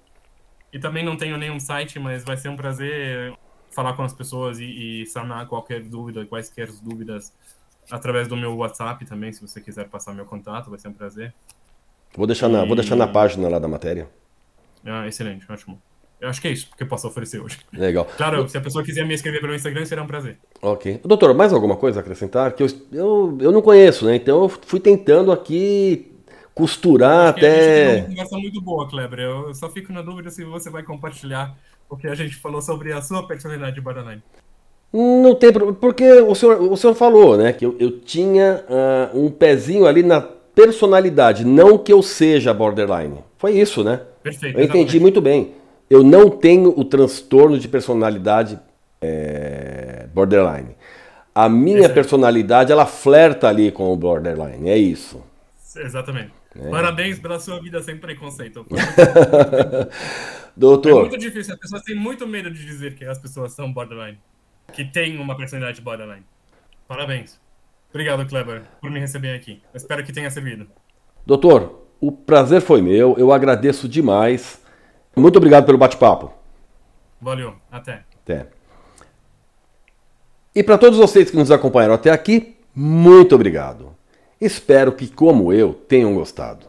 [0.71, 3.33] e também não tenho nenhum site, mas vai ser um prazer
[3.71, 7.33] falar com as pessoas e, e sanar qualquer dúvida, quaisquer dúvidas,
[7.91, 11.33] através do meu WhatsApp também, se você quiser passar meu contato, vai ser um prazer.
[12.15, 14.09] Vou deixar na, vou deixar na página lá da matéria.
[14.85, 15.81] Ah, excelente, ótimo.
[16.21, 17.61] Eu acho que é isso que eu posso oferecer hoje.
[17.73, 18.05] Legal.
[18.17, 20.37] Claro, se a pessoa quiser me escrever pelo Instagram, será um prazer.
[20.61, 21.01] Ok.
[21.05, 22.53] Doutor, mais alguma coisa a acrescentar?
[22.55, 24.17] Que eu, eu, eu não conheço, né?
[24.17, 26.18] Então eu fui tentando aqui
[26.59, 27.53] costurar Acho que até.
[27.53, 29.21] A gente tem uma conversa muito boa, Kleber.
[29.21, 31.57] Eu só fico na dúvida se você vai compartilhar
[31.89, 34.23] o que a gente falou sobre a sua personalidade de borderline.
[34.93, 39.19] Não tem problema, porque o senhor, o senhor falou, né, que eu, eu tinha uh,
[39.19, 43.19] um pezinho ali na personalidade, não que eu seja borderline.
[43.37, 44.01] Foi isso, né?
[44.23, 44.59] Perfeito.
[44.59, 45.01] Eu entendi exatamente.
[45.01, 45.53] muito bem.
[45.89, 48.59] Eu não tenho o transtorno de personalidade
[49.01, 50.77] é, borderline.
[51.35, 51.95] A minha Exato.
[51.95, 55.23] personalidade, ela flerta ali com o borderline, é isso.
[55.77, 56.33] Exatamente.
[56.57, 56.71] É.
[56.71, 58.65] Parabéns pela sua vida sem preconceito.
[58.71, 59.89] Muito- É
[60.57, 61.55] Doutor, muito difícil.
[61.55, 64.19] As pessoas têm muito medo de dizer que as pessoas são borderline.
[64.73, 66.25] Que têm uma personalidade borderline.
[66.89, 67.39] Parabéns.
[67.91, 69.63] Obrigado, Kleber, por me receber aqui.
[69.73, 70.67] Eu espero que tenha servido.
[71.25, 74.61] doutor, o prazer foi meu, eu agradeço demais.
[75.17, 76.33] Muito obrigado pelo bate-papo.
[77.21, 77.55] Valeu.
[77.71, 78.05] Até.
[78.25, 78.49] Até.
[80.55, 83.97] E para todos vocês que nos acompanharam até aqui, muito obrigado.
[84.41, 86.67] Espero que, como eu, tenham gostado.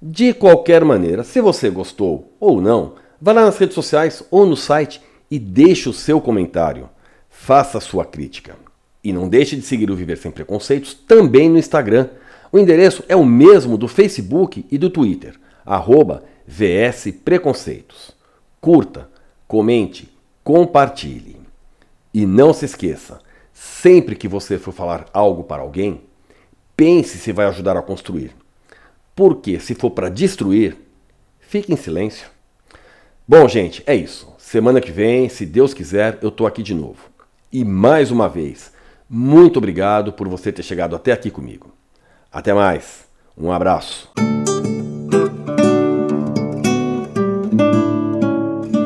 [0.00, 4.56] De qualquer maneira, se você gostou ou não, vá lá nas redes sociais ou no
[4.56, 5.00] site
[5.30, 6.90] e deixe o seu comentário.
[7.30, 8.56] Faça sua crítica.
[9.04, 12.08] E não deixe de seguir o Viver Sem Preconceitos também no Instagram.
[12.50, 18.12] O endereço é o mesmo do Facebook e do Twitter, arroba VS Preconceitos.
[18.60, 19.08] Curta,
[19.46, 20.12] comente,
[20.44, 21.36] compartilhe.
[22.12, 23.20] E não se esqueça,
[23.52, 26.02] sempre que você for falar algo para alguém,
[26.76, 28.34] pense se vai ajudar a construir.
[29.14, 30.76] Porque se for para destruir,
[31.40, 32.28] fique em silêncio.
[33.26, 34.32] Bom, gente, é isso.
[34.38, 37.10] Semana que vem, se Deus quiser, eu tô aqui de novo.
[37.52, 38.72] E mais uma vez,
[39.08, 41.72] muito obrigado por você ter chegado até aqui comigo.
[42.30, 43.04] Até mais.
[43.36, 44.10] Um abraço.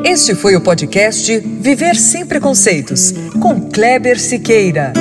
[0.03, 4.93] Este foi o podcast Viver Sem Preconceitos, com Kleber Siqueira.